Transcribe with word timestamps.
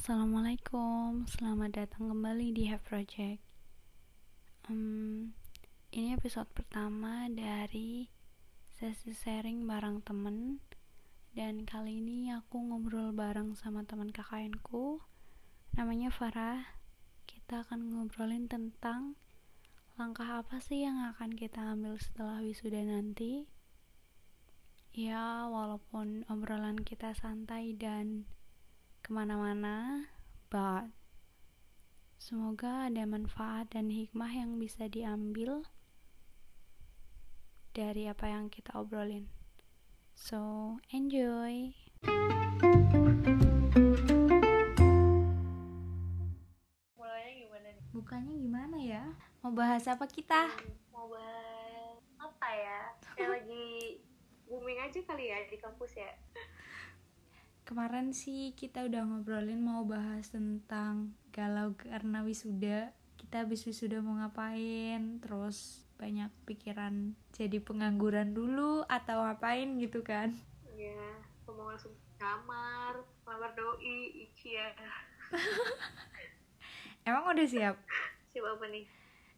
assalamualaikum. 0.00 1.28
Selamat 1.28 1.76
datang 1.76 2.08
kembali 2.08 2.56
di 2.56 2.72
Have 2.72 2.80
Project. 2.88 3.36
Um, 4.64 5.36
ini 5.92 6.16
episode 6.16 6.48
pertama 6.56 7.28
dari 7.28 8.08
sesi 8.80 9.12
sharing 9.12 9.68
bareng 9.68 10.00
temen. 10.00 10.64
Dan 11.36 11.68
kali 11.68 12.00
ini 12.00 12.32
aku 12.32 12.64
ngobrol 12.64 13.12
bareng 13.12 13.52
sama 13.60 13.84
teman 13.84 14.08
KKN-ku. 14.08 15.04
Namanya 15.76 16.08
Farah. 16.08 16.80
Kita 17.28 17.68
akan 17.68 18.00
ngobrolin 18.00 18.48
tentang 18.48 19.20
langkah 20.00 20.40
apa 20.40 20.64
sih 20.64 20.80
yang 20.80 21.12
akan 21.12 21.36
kita 21.36 21.76
ambil 21.76 22.00
setelah 22.00 22.40
wisuda 22.40 22.88
nanti. 22.88 23.52
Ya, 24.96 25.44
walaupun 25.44 26.24
obrolan 26.32 26.88
kita 26.88 27.12
santai 27.12 27.76
dan 27.76 28.24
ke 29.10 29.18
mana-mana, 29.18 30.06
but 30.54 30.86
semoga 32.14 32.86
ada 32.86 33.02
manfaat 33.10 33.66
dan 33.74 33.90
hikmah 33.90 34.30
yang 34.30 34.54
bisa 34.54 34.86
diambil 34.86 35.66
dari 37.74 38.06
apa 38.06 38.30
yang 38.30 38.46
kita 38.46 38.70
obrolin. 38.78 39.26
So, 40.14 40.78
enjoy! 40.94 41.74
Mulainya 46.94 47.32
gimana 47.34 47.66
nih? 47.74 47.86
Bukanya 47.90 48.34
gimana 48.38 48.78
ya? 48.78 49.04
Mau 49.42 49.50
bahas 49.50 49.90
apa 49.90 50.06
kita? 50.06 50.54
Mau 50.94 51.10
bahas 51.10 51.98
apa 52.14 52.48
ya? 52.54 52.94
Kayak 53.18 53.42
lagi 53.42 53.98
booming 54.46 54.78
aja 54.78 55.02
kali 55.02 55.34
ya 55.34 55.42
di 55.50 55.58
kampus 55.58 55.98
ya. 55.98 56.14
Kemarin 57.70 58.10
sih 58.10 58.50
kita 58.58 58.82
udah 58.82 59.06
ngobrolin 59.06 59.62
mau 59.62 59.86
bahas 59.86 60.26
tentang 60.26 61.14
galau 61.30 61.70
karena 61.78 62.26
wisuda. 62.26 62.90
Kita 63.14 63.46
habis 63.46 63.62
wisuda 63.62 64.02
mau 64.02 64.18
ngapain? 64.18 65.22
Terus 65.22 65.86
banyak 65.94 66.34
pikiran 66.50 67.14
jadi 67.30 67.62
pengangguran 67.62 68.34
dulu 68.34 68.82
atau 68.90 69.22
ngapain 69.22 69.78
gitu 69.78 70.02
kan? 70.02 70.34
Ya, 70.74 70.98
aku 71.46 71.54
mau 71.54 71.70
langsung 71.70 71.94
kamar, 72.18 73.06
kamar 73.22 73.54
doi, 73.54 74.26
Ici 74.26 74.58
ya. 74.58 74.74
Emang 77.06 77.22
udah 77.30 77.46
siap? 77.46 77.78
Siapa 78.34 78.50
apa 78.50 78.66
nih? 78.66 78.90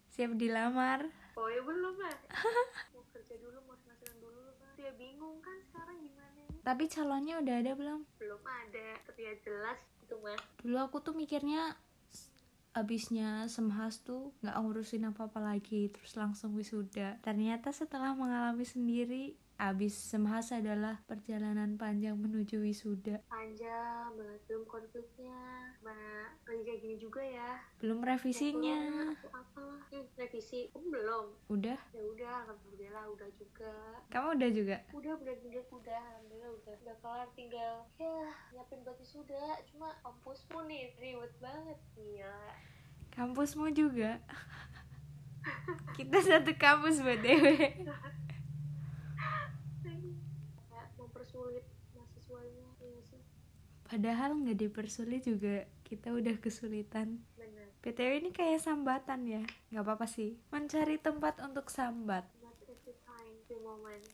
Siap 0.08 0.40
dilamar? 0.40 1.04
Oh 1.36 1.52
ya 1.52 1.60
belum 1.60 2.00
lah. 2.00 2.16
mau 2.96 3.04
kerja 3.12 3.36
dulu, 3.36 3.60
mau 3.68 3.76
senang 3.76 4.00
dulu 4.24 4.40
lah. 4.56 4.72
Dia 4.80 4.96
bingung 4.96 5.36
kan 5.44 5.60
sekarang 5.68 6.00
gimana? 6.00 6.21
Tapi 6.62 6.86
calonnya 6.86 7.42
udah 7.42 7.54
ada 7.58 7.72
belum? 7.74 8.00
Belum 8.22 8.42
ada, 8.46 8.88
tapi 9.02 9.26
ya 9.26 9.34
jelas 9.42 9.82
itu 10.02 10.14
mah. 10.22 10.38
Dulu 10.62 10.78
aku 10.78 11.02
tuh 11.02 11.14
mikirnya 11.14 11.74
abisnya 12.72 13.44
semhas 13.52 14.00
tuh 14.00 14.32
nggak 14.40 14.56
ngurusin 14.56 15.04
apa-apa 15.12 15.44
lagi 15.44 15.92
terus 15.92 16.16
langsung 16.16 16.56
wisuda 16.56 17.20
ternyata 17.20 17.68
setelah 17.68 18.16
mengalami 18.16 18.64
sendiri 18.64 19.36
abis 19.56 19.94
semhas 19.94 20.50
adalah 20.50 21.00
perjalanan 21.04 21.76
panjang 21.76 22.14
menuju 22.14 22.60
wisuda 22.60 23.20
Panjang 23.26 24.12
banget, 24.12 24.40
belum 24.46 24.64
konfliknya. 24.64 25.38
Mana 25.80 26.30
lagi 26.44 26.62
kayak 26.62 26.80
gini 26.80 26.96
juga 26.96 27.20
ya. 27.20 27.60
belum 27.78 28.00
revisinya 28.00 28.78
Aku 29.12 29.28
apalah. 29.30 29.82
Hmm, 29.88 30.04
revisi. 30.14 30.68
Kamu 30.70 30.88
belum? 30.88 31.26
udah 31.48 31.78
Ya 31.90 32.02
udah, 32.02 32.34
alhamdulillah 32.44 33.04
udah 33.08 33.28
juga. 33.34 33.72
kamu 34.08 34.28
udah 34.36 34.50
juga 34.50 34.76
udah 34.92 35.12
udah 35.16 35.34
udah 35.40 35.64
udah 35.72 36.00
alhamdulillah 36.02 36.50
udah 36.52 36.74
udah 36.78 36.96
kelar 37.00 37.28
tinggal 37.32 37.74
ya 37.96 38.18
nyiapin 38.50 38.80
buat 38.82 38.96
wisuda 38.98 39.42
cuma 39.66 39.88
kampusmu 40.00 40.58
nih 40.66 40.92
ribet 40.96 41.32
banget 41.40 41.78
gila 41.94 42.40
kampusmu 43.10 43.66
juga 43.72 44.20
kita 45.96 46.18
satu 46.20 46.52
kampus 46.54 47.00
btw 47.00 47.44
kayak 49.82 50.88
mempersulit 50.96 51.64
mahasiswanya 51.92 52.68
iya 52.80 53.00
sih. 53.04 53.22
Padahal 53.84 54.40
nggak 54.40 54.58
dipersulit 54.58 55.22
juga 55.22 55.64
kita 55.82 56.12
udah 56.12 56.36
kesulitan. 56.38 57.20
Benar 57.36 57.68
btw 57.82 58.22
ini 58.22 58.30
kayak 58.30 58.62
sambatan 58.62 59.26
ya 59.26 59.42
nggak 59.68 59.84
apa-apa 59.84 60.06
sih. 60.06 60.38
Mencari 60.48 60.96
tempat 60.96 61.42
untuk 61.42 61.68
sambat. 61.68 62.24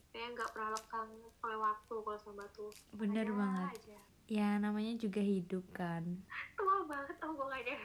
Kayak 0.09 0.29
nggak 0.35 0.49
pernah 0.51 0.71
lekang 0.75 1.09
oleh 1.39 1.57
waktu 1.57 1.95
kalau 1.95 2.19
sama 2.19 2.43
tuh. 2.51 2.69
Bener 2.91 3.23
Ada 3.23 3.37
banget. 3.39 3.69
aja. 3.79 3.97
ya 4.29 4.49
namanya 4.61 4.93
juga 4.93 5.21
hidup 5.25 5.65
kan. 5.73 6.03
Tua 6.53 6.85
banget 6.85 7.17
omongannya 7.23 7.75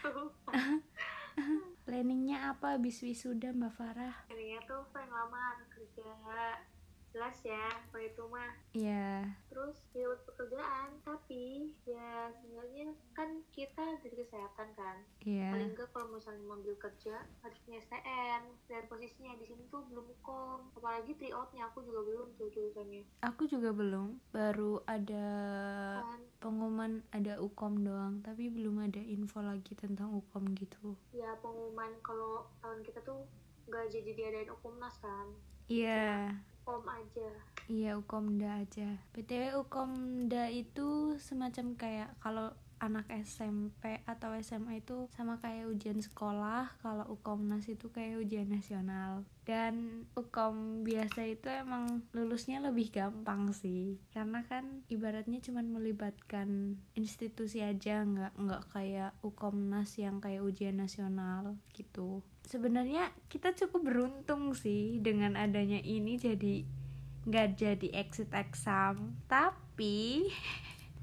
tuh 0.00 0.32
Planningnya 1.90 2.54
apa 2.54 2.78
abis 2.78 3.02
wisuda 3.02 3.50
Mbak 3.50 3.74
Farah? 3.74 4.14
Akhirnya 4.30 4.62
tuh 4.62 4.86
pengen 4.94 5.10
lamar 5.10 5.58
kerja 5.74 6.06
jelas 7.10 7.36
ya 7.42 7.66
kalau 7.90 8.04
itu 8.06 8.22
mah. 8.30 8.52
Ya, 8.70 9.26
terus 9.50 9.82
ya 9.90 10.06
pekerjaan 10.26 10.88
tapi 11.02 11.74
ya 11.82 12.30
sebenarnya 12.38 12.94
kan 13.18 13.42
kita 13.50 13.98
dari 14.02 14.16
kesehatan 14.22 14.68
kan. 14.78 14.96
Ya. 15.26 15.50
paling 15.52 15.74
enggak 15.74 15.90
kalau 15.90 16.16
misalnya 16.16 16.40
mengambil 16.46 16.78
kerja 16.78 17.26
harus 17.42 17.58
punya 17.66 17.82
STN 17.82 18.42
dan 18.70 18.82
posisinya 18.88 19.36
di 19.36 19.44
sini 19.50 19.62
tuh 19.68 19.84
belum 19.90 20.06
hukum 20.16 20.70
apalagi 20.78 21.12
tryoutnya 21.18 21.66
aku 21.68 21.82
juga 21.84 22.00
belum 22.06 22.28
tuh 22.38 22.48
jurusannya. 22.54 23.02
Aku 23.26 23.50
juga 23.50 23.74
belum. 23.74 24.16
Baru 24.30 24.80
ada 24.86 25.26
kan. 26.02 26.20
pengumuman 26.38 27.02
ada 27.10 27.42
ukom 27.42 27.82
doang, 27.82 28.22
tapi 28.22 28.48
belum 28.48 28.86
ada 28.86 29.02
info 29.02 29.42
lagi 29.42 29.74
tentang 29.74 30.14
ukom 30.14 30.54
gitu. 30.54 30.94
ya 31.10 31.34
pengumuman 31.42 31.90
kalau 32.00 32.46
tahun 32.62 32.80
kita 32.86 33.02
tuh 33.02 33.26
nggak 33.68 33.86
jadi 33.92 34.10
diadain 34.14 34.50
ukumnas 34.50 34.96
kan. 34.98 35.26
Iya, 35.70 36.34
om 36.78 36.86
aja 36.86 37.28
iya 37.66 37.98
ukomda 37.98 38.62
aja. 38.62 38.98
btw 39.14 39.58
ukomda 39.58 40.46
itu 40.50 41.18
semacam 41.18 41.66
kayak 41.74 42.10
kalau 42.22 42.54
anak 42.80 43.04
SMP 43.12 44.00
atau 44.08 44.32
SMA 44.40 44.80
itu 44.80 45.04
sama 45.12 45.36
kayak 45.38 45.68
ujian 45.68 46.00
sekolah 46.00 46.80
kalau 46.80 47.04
ukomnas 47.12 47.68
itu 47.68 47.92
kayak 47.92 48.24
ujian 48.24 48.48
nasional 48.48 49.28
dan 49.50 50.06
ukom 50.14 50.86
biasa 50.86 51.26
itu 51.26 51.50
emang 51.50 52.06
lulusnya 52.14 52.62
lebih 52.62 52.94
gampang 52.94 53.50
sih. 53.50 53.98
Karena 54.14 54.46
kan 54.46 54.86
ibaratnya 54.86 55.42
cuman 55.42 55.74
melibatkan 55.74 56.78
institusi 56.94 57.58
aja 57.58 58.06
nggak 58.06 58.38
nggak 58.38 58.62
kayak 58.70 59.10
ukomnas 59.26 59.98
yang 59.98 60.22
kayak 60.22 60.46
ujian 60.46 60.78
nasional 60.78 61.58
gitu. 61.74 62.22
Sebenarnya 62.46 63.10
kita 63.26 63.50
cukup 63.58 63.90
beruntung 63.90 64.54
sih 64.54 65.02
dengan 65.02 65.34
adanya 65.34 65.82
ini 65.82 66.14
jadi 66.14 66.62
nggak 67.26 67.48
jadi 67.58 67.88
exit 67.98 68.30
exam. 68.30 69.18
Tapi 69.26 70.30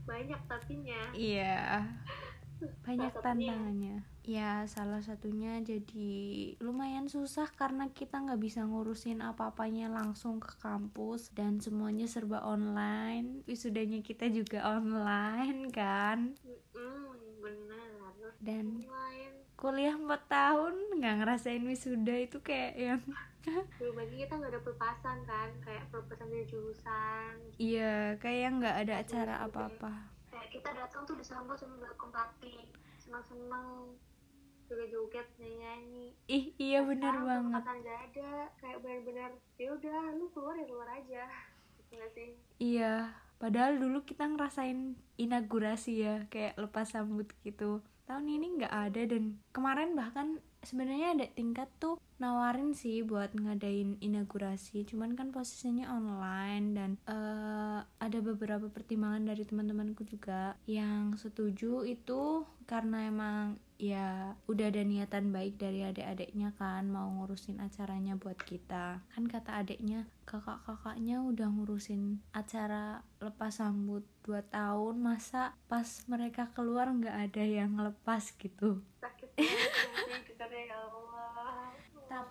banyak 0.08 0.40
tapinya. 0.48 1.12
Iya. 1.12 1.84
Banyak 2.88 3.14
tantangannya. 3.22 4.02
Ya, 4.28 4.68
salah 4.68 5.00
satunya 5.00 5.56
jadi 5.64 6.12
lumayan 6.60 7.08
susah 7.08 7.48
karena 7.56 7.88
kita 7.96 8.20
nggak 8.20 8.44
bisa 8.44 8.68
ngurusin 8.68 9.24
apa-apanya 9.24 9.88
langsung 9.88 10.44
ke 10.44 10.52
kampus 10.60 11.32
dan 11.32 11.64
semuanya 11.64 12.12
serba 12.12 12.44
online. 12.44 13.48
Wisudanya 13.48 14.04
kita 14.04 14.28
juga 14.28 14.68
online 14.68 15.72
kan. 15.72 16.36
Mm, 16.76 17.08
benar 17.40 17.88
Dan 18.44 18.84
lain 18.84 19.32
kuliah 19.56 19.96
4 19.96 20.06
tahun 20.28 20.76
nggak 21.00 21.16
ngerasain 21.24 21.64
wisuda 21.64 22.20
itu 22.20 22.44
kayak 22.44 22.76
yang 22.76 23.02
belum 23.80 23.96
lagi 23.96 24.16
kita 24.28 24.38
nggak 24.38 24.52
ada 24.54 24.62
pelepasan 24.62 25.18
kan 25.26 25.50
kayak 25.66 25.88
pelepasan 25.90 26.30
dari 26.30 26.46
jurusan 26.46 27.34
iya 27.58 28.14
kayak 28.22 28.62
nggak 28.62 28.76
ada 28.86 28.94
acara 29.02 29.36
apa-apa. 29.50 30.14
kayak 30.30 30.62
kita 30.62 30.70
datang 30.78 31.10
tuh 31.10 31.18
disambut 31.18 31.58
sama 31.58 31.74
welcome 31.82 32.14
party 32.14 32.70
senang-senang 33.02 33.98
joget-joget 34.68 35.28
nyanyi 35.40 36.12
Ih, 36.28 36.52
iya 36.58 36.84
bener 36.84 37.12
Sekarang 37.16 37.26
banget. 37.50 37.62
nggak 37.82 38.00
ada 38.12 38.30
kayak 38.58 38.78
benar-benar 38.84 39.32
ya 39.56 39.70
udah 39.74 40.02
lu 40.14 40.26
keluar 40.32 40.56
ya 40.56 40.66
keluar 40.66 40.90
aja 40.92 41.24
gitu 41.88 42.08
sih 42.14 42.32
Iya, 42.58 42.94
padahal 43.38 43.78
dulu 43.78 44.02
kita 44.02 44.26
ngerasain 44.26 44.98
inaugurasi 45.16 45.94
ya, 46.02 46.16
kayak 46.28 46.58
lepas 46.58 46.90
sambut 46.90 47.30
gitu. 47.46 47.86
Tahun 48.04 48.26
ini 48.26 48.58
nggak 48.58 48.74
ada 48.74 49.02
dan 49.06 49.38
kemarin 49.54 49.94
bahkan 49.94 50.42
sebenarnya 50.66 51.14
ada 51.14 51.26
tingkat 51.32 51.70
tuh 51.78 51.96
nawarin 52.18 52.74
sih 52.74 53.06
buat 53.06 53.30
ngadain 53.32 54.02
inaugurasi 54.02 54.90
cuman 54.90 55.14
kan 55.14 55.30
posisinya 55.30 55.86
online 55.94 56.66
dan 56.74 56.92
uh, 57.06 57.86
ada 58.02 58.20
beberapa 58.20 58.66
pertimbangan 58.68 59.30
dari 59.30 59.46
teman-temanku 59.46 60.02
juga 60.04 60.58
yang 60.66 61.14
setuju 61.14 61.86
itu 61.86 62.42
karena 62.66 63.06
emang 63.06 63.62
ya 63.78 64.34
udah 64.50 64.74
ada 64.74 64.82
niatan 64.82 65.30
baik 65.30 65.62
dari 65.62 65.86
adik-adiknya 65.86 66.54
kan 66.58 66.90
mau 66.90 67.08
ngurusin 67.14 67.62
acaranya 67.62 68.18
buat 68.18 68.38
kita. 68.42 69.06
Kan 69.14 69.24
kata 69.30 69.62
adiknya 69.62 70.10
kakak-kakaknya 70.26 71.24
udah 71.24 71.48
ngurusin 71.48 72.20
acara 72.34 73.06
lepas 73.22 73.62
sambut 73.62 74.04
2 74.28 74.44
tahun 74.52 75.00
masa 75.00 75.56
pas 75.72 75.88
mereka 76.12 76.52
keluar 76.52 76.92
nggak 76.92 77.32
ada 77.32 77.44
yang 77.48 77.80
lepas 77.80 78.36
gitu 78.36 78.84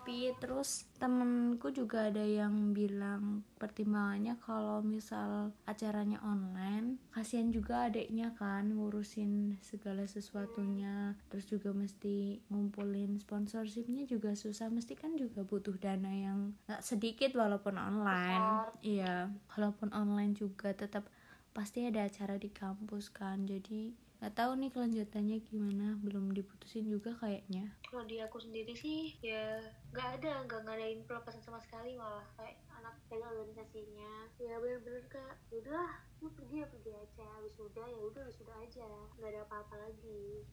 tapi 0.06 0.30
terus 0.38 0.86
temenku 1.02 1.74
juga 1.74 2.06
ada 2.06 2.22
yang 2.22 2.70
bilang 2.70 3.42
pertimbangannya 3.58 4.38
kalau 4.38 4.78
misal 4.78 5.50
acaranya 5.66 6.22
online 6.22 7.02
kasihan 7.10 7.50
juga 7.50 7.90
adiknya 7.90 8.30
kan 8.38 8.70
ngurusin 8.70 9.58
segala 9.58 10.06
sesuatunya. 10.06 11.18
Terus 11.26 11.50
juga 11.50 11.74
mesti 11.74 12.38
ngumpulin 12.54 13.18
sponsorshipnya 13.18 14.06
juga 14.06 14.38
susah. 14.38 14.70
Mesti 14.70 14.94
kan 14.94 15.18
juga 15.18 15.42
butuh 15.42 15.74
dana 15.74 16.14
yang 16.14 16.54
gak 16.70 16.86
sedikit 16.86 17.34
walaupun 17.34 17.74
online. 17.74 18.78
Iya 18.86 19.34
walaupun 19.58 19.90
online 19.90 20.38
juga 20.38 20.70
tetap 20.70 21.10
pasti 21.50 21.82
ada 21.82 22.06
acara 22.06 22.38
di 22.38 22.54
kampus 22.54 23.10
kan. 23.10 23.42
Jadi 23.42 24.05
nggak 24.16 24.32
tahu 24.32 24.56
nih 24.56 24.70
kelanjutannya 24.72 25.38
gimana 25.44 25.86
belum 26.00 26.32
diputusin 26.32 26.88
juga 26.88 27.12
kayaknya. 27.20 27.68
Kalau 27.84 28.04
di 28.08 28.16
aku 28.24 28.40
sendiri 28.40 28.72
sih 28.72 29.12
ya 29.20 29.60
nggak 29.92 30.20
ada 30.20 30.44
nggak 30.48 30.60
ngadain 30.64 31.04
pelepasan 31.04 31.44
sama 31.44 31.60
sekali 31.60 31.96
malah. 32.00 32.24
Kayak 32.40 32.56
anak 32.80 32.94
pegang 33.12 33.28
organisasinya 33.36 34.12
ya 34.40 34.56
bener-bener 34.56 35.04
kak 35.12 35.36
udah 35.52 35.88
lu 36.24 36.32
pergi 36.32 36.64
ya 36.64 36.66
pergi 36.72 36.92
aja. 36.96 37.26
Habis 37.36 37.54
udah 37.60 37.86
ya 37.86 38.00
udah 38.00 38.20
habis 38.24 38.40
udah 38.40 38.56
aja. 38.64 38.88
Nggak 39.20 39.30
ada 39.36 39.40
apa-apa 39.44 39.74
lagi. 39.84 40.44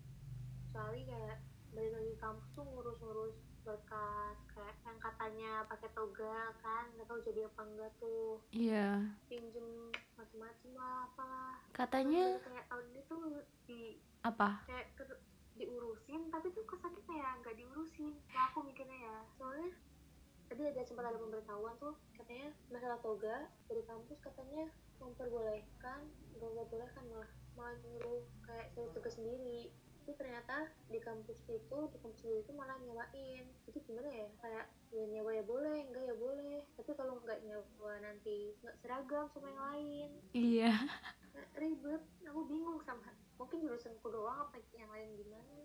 Soalnya 0.75 1.03
kayak 1.07 1.37
balik 1.71 1.93
lagi 1.95 2.13
kampus 2.19 2.49
tuh 2.53 2.65
ngurus-ngurus 2.67 3.52
berkas 3.63 4.37
kayak 4.51 4.75
yang 4.83 4.99
katanya 4.99 5.51
pakai 5.71 5.89
toga 5.95 6.51
kan 6.59 6.83
nggak 6.95 7.07
tahu 7.07 7.19
jadi 7.23 7.47
apa 7.47 7.61
enggak 7.63 7.91
tuh. 7.97 8.43
Iya. 8.51 8.87
Pinjem 9.31 9.89
macam-macam 10.19 10.69
lah 10.75 10.95
apalah. 11.09 11.55
Katanya 11.71 12.23
kayak 12.43 12.65
tahun 12.67 12.85
ini 12.91 13.01
tuh 13.07 13.21
di 13.67 13.81
apa? 14.23 14.63
kayak 14.67 14.87
ter, 14.99 15.07
diurusin 15.59 16.31
tapi 16.31 16.51
tuh 16.51 16.63
kesannya 16.67 17.01
kayak 17.07 17.31
nggak 17.43 17.55
diurusin. 17.55 18.13
Nah 18.31 18.43
aku 18.51 18.67
mikirnya 18.67 18.99
ya 18.99 19.17
soalnya 19.39 19.71
tadi 20.53 20.69
ada 20.69 20.81
sempat 20.85 21.09
ada 21.09 21.17
pemberitahuan 21.17 21.73
tuh 21.81 21.97
katanya 22.13 22.53
masalah 22.69 22.99
toga 23.01 23.49
dari 23.65 23.81
kampus 23.89 24.19
katanya 24.21 24.69
memperbolehkan 25.01 25.99
nggak 26.37 26.45
memperbolehkan 26.45 27.03
malah 27.09 27.31
malah 27.57 27.75
nyuruh 27.81 28.21
kayak 28.45 28.69
saya 28.73 28.87
tugas 28.93 29.17
sendiri 29.17 29.73
tapi 30.03 30.19
ternyata 30.19 30.67
di 30.91 30.99
kampus 30.99 31.39
itu 31.47 31.77
di 31.87 31.97
kampus 32.03 32.27
itu 32.27 32.51
malah 32.51 32.75
nyewain. 32.83 33.47
Jadi 33.63 33.79
gimana 33.87 34.11
ya? 34.11 34.27
Kayak 34.43 34.65
ya 34.91 35.03
nyewa 35.07 35.31
ya 35.31 35.43
boleh 35.47 35.79
enggak 35.87 36.03
ya 36.11 36.15
boleh. 36.19 36.59
Tapi 36.75 36.91
kalau 36.91 37.23
nggak 37.23 37.39
nyewa 37.47 37.93
nanti 38.03 38.51
nggak 38.59 38.75
seragam 38.83 39.31
sama 39.31 39.47
yang 39.47 39.63
lain. 39.71 40.09
Iya. 40.35 40.75
Nah, 41.31 41.47
ribet. 41.55 42.03
Aku 42.27 42.43
bingung 42.51 42.83
sama 42.83 43.15
mungkin 43.39 43.63
jurusanku 43.63 44.11
doang 44.11 44.43
apa 44.43 44.59
yang 44.75 44.91
lain 44.91 45.07
gimana? 45.15 45.55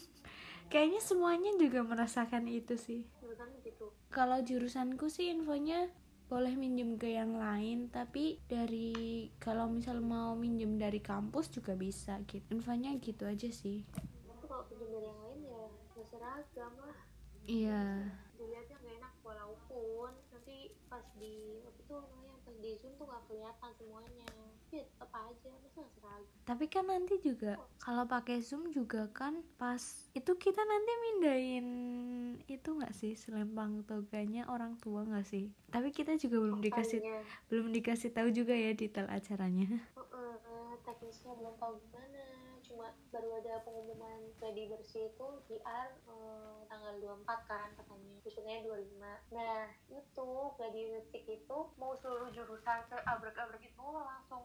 Kayaknya 0.72 1.00
semuanya 1.04 1.50
juga 1.60 1.84
merasakan 1.84 2.48
itu 2.48 2.80
sih. 2.80 3.04
Jurusan 3.20 3.52
gitu. 3.68 3.92
Kalau 4.08 4.40
jurusanku 4.40 5.12
sih 5.12 5.28
infonya 5.28 5.92
boleh 6.34 6.58
minjem 6.58 6.98
ke 6.98 7.14
yang 7.14 7.38
lain 7.38 7.86
tapi 7.94 8.42
dari 8.50 9.30
kalau 9.38 9.70
misal 9.70 10.02
mau 10.02 10.34
minjem 10.34 10.74
dari 10.74 10.98
kampus 10.98 11.46
juga 11.46 11.78
bisa 11.78 12.18
gitu. 12.26 12.42
Infonya 12.50 12.90
gitu 12.98 13.22
aja 13.22 13.46
sih. 13.54 13.86
Itu 14.26 14.46
kalau 14.50 14.66
pinjam 14.66 14.90
dari 14.90 15.06
yang 15.06 15.20
lain 15.22 15.40
ya 15.46 15.62
nggak 15.94 16.06
seragam 16.10 16.74
lah. 16.82 16.98
Iya. 17.46 18.10
Dilihatnya 18.34 18.76
nggak 18.82 18.94
enak 18.98 19.14
walaupun 19.22 20.10
nanti 20.34 20.74
pas 20.90 21.06
di 21.22 21.62
apa 21.70 21.80
tuh 21.86 22.02
namanya 22.02 22.34
pas 22.42 22.56
di 22.58 22.70
zoom 22.82 22.98
tuh 22.98 23.06
nggak 23.06 23.22
kelihatan 23.30 23.70
semuanya 23.78 24.26
ya 24.74 24.84
tetap 24.84 25.10
aja 25.14 25.48
masa 25.62 25.82
seragam? 25.94 26.42
Tapi 26.44 26.64
kan 26.66 26.84
nanti 26.90 27.14
juga 27.22 27.56
kalau 27.78 28.04
pakai 28.04 28.42
zoom 28.42 28.68
juga 28.74 29.08
kan 29.14 29.40
pas 29.56 29.80
itu 30.12 30.32
kita 30.34 30.62
nanti 30.62 30.92
mindahin 31.06 31.68
itu 32.50 32.68
nggak 32.68 32.94
sih 32.94 33.14
selempang 33.14 33.86
toganya 33.86 34.50
orang 34.50 34.74
tua 34.82 35.06
nggak 35.06 35.26
sih? 35.26 35.54
Tapi 35.70 35.94
kita 35.94 36.18
juga 36.18 36.42
belum 36.42 36.60
dikasih 36.60 37.00
Makanya, 37.00 37.18
belum 37.48 37.66
dikasih 37.70 38.10
tahu 38.10 38.28
juga 38.34 38.54
ya 38.54 38.74
detail 38.74 39.06
acaranya. 39.08 39.70
Uh, 40.14 40.38
uh, 40.46 40.72
teknisnya 40.86 41.34
belum 41.34 41.58
tahu 41.58 41.74
gimana 41.84 42.24
cuma 42.64 42.88
baru 43.12 43.38
ada 43.44 43.60
pengumuman 43.62 44.32
gladi 44.40 44.66
bersih 44.72 45.12
itu 45.12 45.28
PR 45.46 45.94
uh, 46.08 46.64
tanggal 46.66 46.96
24 47.22 47.50
kan 47.50 47.68
katanya 47.76 48.12
besoknya 48.24 48.64
25 48.64 49.36
nah 49.36 49.68
itu 49.92 50.28
gladi 50.56 50.82
bersih 50.96 51.22
itu 51.28 51.58
mau 51.76 51.92
seluruh 52.00 52.32
jurusan 52.32 52.80
se 52.88 52.96
abrek-abrek 53.04 53.68
itu 53.68 53.84
langsung 53.84 54.43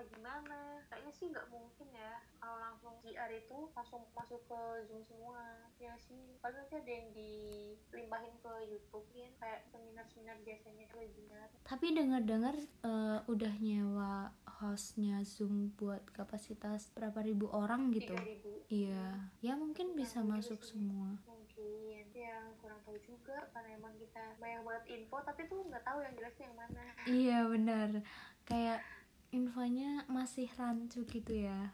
apa 0.00 0.16
gimana? 0.16 0.80
Kayaknya 0.88 1.12
sih 1.12 1.26
nggak 1.28 1.48
mungkin 1.52 1.88
ya 1.92 2.24
kalau 2.40 2.56
langsung 2.56 2.96
GR 3.04 3.30
itu 3.36 3.68
langsung 3.76 4.00
masuk 4.16 4.40
ke 4.48 4.60
Zoom 4.88 5.04
semua. 5.04 5.60
Ya 5.76 5.92
sih 6.00 6.40
paling 6.40 6.56
nanti 6.56 6.80
ada 6.80 6.88
yang 6.88 7.08
dilimpahin 7.12 8.32
ke 8.40 8.52
YouTube 8.64 9.04
kan 9.12 9.28
kayak 9.36 9.60
seminar-seminar 9.68 10.40
biasanya 10.40 10.88
tuh 10.88 11.04
webinar. 11.04 11.52
Tapi 11.68 11.86
dengar-dengar 11.92 12.56
eh, 12.64 13.18
udah 13.28 13.54
nyewa 13.60 14.32
hostnya 14.64 15.20
zoom 15.20 15.76
buat 15.76 16.00
kapasitas 16.16 16.88
berapa 16.96 17.20
ribu 17.20 17.52
orang 17.52 17.92
gitu? 17.92 18.16
3000 18.16 18.72
iya 18.72 19.28
ya 19.44 19.52
mungkin 19.52 19.92
bisa 19.92 20.24
masuk 20.24 20.64
semua. 20.64 21.20
Mungkin. 21.28 22.08
Yang 22.16 22.56
kurang 22.64 22.80
tahu 22.88 22.96
juga 23.04 23.52
karena 23.52 23.76
emang 23.76 23.92
kita 24.00 24.32
banyak 24.40 24.64
banget 24.64 24.84
info 24.96 25.20
tapi 25.28 25.44
tuh 25.44 25.60
nggak 25.68 25.84
tahu 25.84 26.00
yang 26.00 26.14
jelas 26.16 26.36
yang 26.40 26.54
mana. 26.56 26.84
Iya 27.04 27.38
benar. 27.52 27.88
Kayak 28.48 28.80
infonya 29.30 30.02
masih 30.10 30.50
rancu 30.58 31.06
gitu 31.06 31.46
ya? 31.46 31.70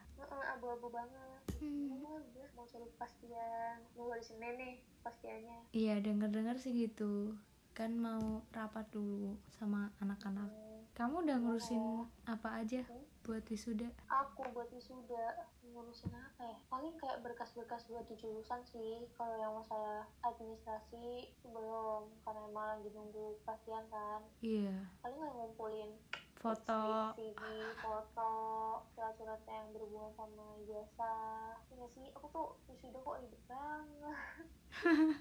Abu-abu 0.56 0.92
banget. 0.92 1.40
Hmm. 1.56 2.00
mau 2.04 2.20
udah 2.20 2.48
mau 2.52 2.68
cari 2.68 2.84
kepastian. 2.96 3.76
Mau 3.96 4.12
hari 4.12 4.24
senin 4.24 4.54
nih 4.60 4.74
kepastiannya. 5.00 5.58
Iya 5.72 5.94
dengar-dengar 6.04 6.56
sih 6.60 6.72
gitu. 6.76 7.32
Kan 7.72 7.96
mau 7.96 8.44
rapat 8.52 8.88
dulu 8.92 9.36
sama 9.56 9.92
anak-anak. 10.00 10.48
Kamu 10.96 11.28
udah 11.28 11.36
ngurusin 11.36 12.08
apa 12.24 12.64
aja 12.64 12.80
buat 13.20 13.44
wisuda? 13.52 13.88
Aku 14.08 14.48
buat 14.52 14.68
wisuda. 14.72 15.44
Ngurusin 15.72 16.12
apa 16.12 16.40
ya? 16.44 16.56
Paling 16.72 16.96
kayak 16.96 17.20
berkas-berkas 17.20 17.84
buat 17.88 18.08
di 18.08 18.16
jurusan 18.16 18.64
sih. 18.68 19.04
Kalau 19.16 19.36
yang 19.36 19.52
masalah 19.56 20.08
administrasi 20.24 21.36
belum. 21.44 22.08
Karena 22.24 22.40
emang 22.48 22.66
lagi 22.80 22.88
nunggu 22.96 23.36
kepastian 23.44 23.84
kan. 23.92 24.24
Iya. 24.40 24.88
Paling 25.04 25.16
nggak 25.20 25.34
ngumpulin 25.36 25.92
foto 26.36 27.12
CV, 27.16 27.42
foto, 27.80 28.30
surat-surat 28.94 29.40
yang 29.48 29.72
berhubungan 29.72 30.12
sama 30.14 30.56
ijazah. 30.62 31.56
Iya 31.72 31.86
sih, 31.96 32.06
aku 32.12 32.26
tuh 32.30 32.46
wisuda 32.68 32.98
kok 33.00 33.16
ribet 33.18 33.42
banget. 33.48 34.46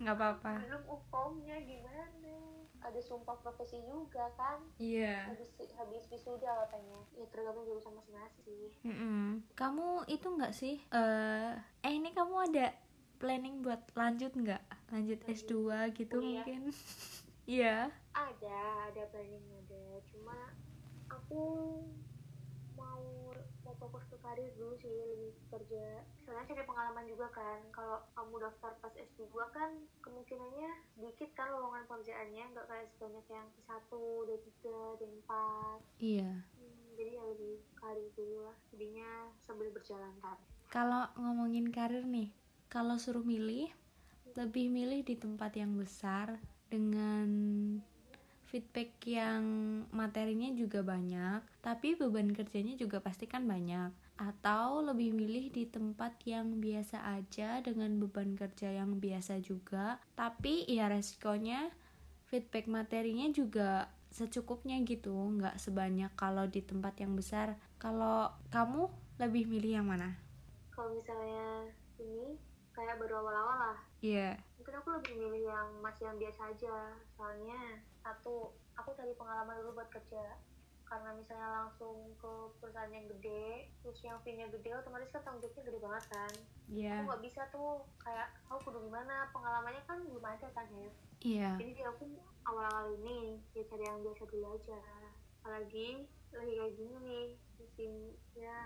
nggak 0.00 0.16
apa-apa 0.16 0.64
Belum 0.64 0.82
UPOM-nya 0.88 1.60
gimana? 1.60 2.36
Ada 2.80 3.00
sumpah 3.00 3.36
profesi 3.40 3.80
juga 3.84 4.28
kan? 4.36 4.60
iya 4.76 5.28
Habis 5.28 5.48
habis 5.76 6.04
wisuda 6.08 6.52
katanya. 6.68 7.00
Ya 7.16 7.24
tergantung 7.32 7.64
jurusan 7.64 7.96
masing-masing 7.96 8.44
sih. 8.44 8.68
Mm-mm. 8.84 9.40
Kamu 9.56 10.04
itu 10.06 10.26
nggak 10.28 10.52
sih? 10.52 10.76
Eh, 10.92 11.52
eh 11.80 11.92
ini 11.92 12.12
kamu 12.12 12.52
ada 12.52 12.76
planning 13.16 13.64
buat 13.64 13.80
lanjut 13.96 14.32
nggak? 14.36 14.62
Lanjut 14.92 15.20
S2 15.24 15.52
gitu 15.96 16.20
Kuliah. 16.20 16.44
mungkin? 16.44 16.62
Iya. 17.44 17.92
Ada, 18.16 18.88
ada 18.88 19.04
planning. 19.12 19.53
Cuma 20.24 20.48
aku 21.12 21.44
mau 22.80 23.04
mau 23.60 23.74
fokus 23.76 24.08
ke 24.08 24.16
karir 24.24 24.48
dulu 24.56 24.72
sih 24.80 24.88
lebih 24.88 25.36
ke 25.36 25.44
kerja. 25.52 26.00
Soalnya 26.24 26.48
cari 26.48 26.64
pengalaman 26.64 27.04
juga 27.04 27.28
kan. 27.28 27.60
Kalau 27.68 28.00
kamu 28.16 28.40
daftar 28.40 28.72
pas 28.80 28.96
S2 28.96 29.28
kan 29.52 29.84
kemungkinannya 30.00 30.72
dikit 30.96 31.28
kan 31.36 31.52
lowongan 31.52 31.84
pekerjaannya. 31.84 32.56
Nggak 32.56 32.66
kayak 32.72 32.88
sebanyak 32.96 33.26
yang 33.28 33.46
D1, 33.52 33.92
D3, 34.24 34.56
D4 34.96 35.30
Iya. 36.00 36.32
hmm, 36.56 36.84
jadi 36.96 37.10
ya 37.20 37.22
lebih 37.28 37.54
karir 37.76 38.08
dulu 38.16 38.48
lah. 38.48 38.56
Jadinya 38.72 39.10
sambil 39.44 39.68
berjalan 39.76 40.16
kan. 40.24 40.40
Kalau 40.72 41.04
ngomongin 41.20 41.68
karir 41.68 42.08
nih, 42.08 42.32
kalau 42.72 42.96
suruh 42.96 43.20
milih, 43.20 43.68
lebih 44.32 44.72
milih 44.72 45.04
di 45.04 45.20
tempat 45.20 45.52
yang 45.60 45.76
besar 45.76 46.40
dengan 46.72 47.28
feedback 48.54 49.02
yang 49.02 49.42
materinya 49.90 50.46
juga 50.54 50.86
banyak, 50.86 51.42
tapi 51.58 51.98
beban 51.98 52.30
kerjanya 52.30 52.78
juga 52.78 53.02
pasti 53.02 53.26
kan 53.26 53.42
banyak. 53.50 53.90
atau 54.14 54.78
lebih 54.78 55.10
milih 55.10 55.50
di 55.50 55.66
tempat 55.66 56.14
yang 56.22 56.62
biasa 56.62 57.02
aja 57.18 57.58
dengan 57.58 57.98
beban 57.98 58.38
kerja 58.38 58.70
yang 58.70 59.02
biasa 59.02 59.42
juga 59.42 59.98
tapi 60.14 60.62
ya 60.70 60.86
resikonya 60.86 61.74
feedback 62.30 62.70
materinya 62.70 63.26
juga 63.34 63.90
secukupnya 64.14 64.78
gitu 64.86 65.10
nggak 65.10 65.58
sebanyak 65.58 66.14
kalau 66.14 66.46
di 66.46 66.62
tempat 66.62 66.94
yang 67.02 67.18
besar 67.18 67.58
kalau 67.82 68.30
kamu 68.54 68.86
lebih 69.18 69.50
milih 69.50 69.82
yang 69.82 69.86
mana 69.90 70.14
kalau 70.70 70.94
misalnya 70.94 71.74
ini 71.98 72.38
kayak 72.74 72.98
baru 72.98 73.22
awal-awal 73.22 73.56
lah. 73.56 73.78
Iya. 74.02 74.34
Yeah. 74.36 74.52
mungkin 74.58 74.80
aku 74.80 74.88
lebih 74.96 75.14
milih 75.20 75.44
yang 75.52 75.68
masih 75.84 76.08
yang 76.08 76.18
biasa 76.18 76.40
aja. 76.50 76.76
Soalnya 77.14 77.60
satu 78.02 78.52
aku 78.74 78.90
cari 78.96 79.14
pengalaman 79.14 79.60
dulu 79.62 79.80
buat 79.80 79.88
kerja. 79.92 80.36
Karena 80.84 81.16
misalnya 81.16 81.48
langsung 81.64 82.12
ke 82.20 82.32
perusahaan 82.60 82.92
yang 82.92 83.08
gede 83.08 83.72
terus 83.80 83.98
yang 84.04 84.20
fee-nya 84.20 84.46
gede 84.52 84.72
otomatis 84.76 85.08
kan 85.10 85.24
tanggung 85.24 85.42
jawabnya 85.44 85.62
gede 85.68 85.78
banget 85.80 86.04
kan. 86.12 86.32
Yeah. 86.68 87.00
aku 87.00 87.08
nggak 87.08 87.22
bisa 87.24 87.40
tuh 87.54 87.86
kayak 88.02 88.28
aku 88.50 88.58
kudu 88.68 88.78
gimana? 88.90 89.30
Pengalamannya 89.32 89.82
kan 89.88 89.98
belum 90.04 90.24
ada 90.24 90.48
kan 90.52 90.66
ya. 90.68 90.78
Iya. 90.78 90.90
Yeah. 91.24 91.54
jadi 91.60 91.82
aku 91.88 92.04
awal-awal 92.44 92.92
ini 93.00 93.40
ya 93.56 93.64
cari 93.68 93.84
yang 93.86 94.02
biasa 94.04 94.22
dulu 94.28 94.46
aja. 94.58 94.80
Apalagi 95.44 96.08
lagi 96.34 96.52
kayak 96.56 96.74
gini 96.76 96.96
nih 97.04 97.26
musim 97.60 97.92
ya 98.34 98.58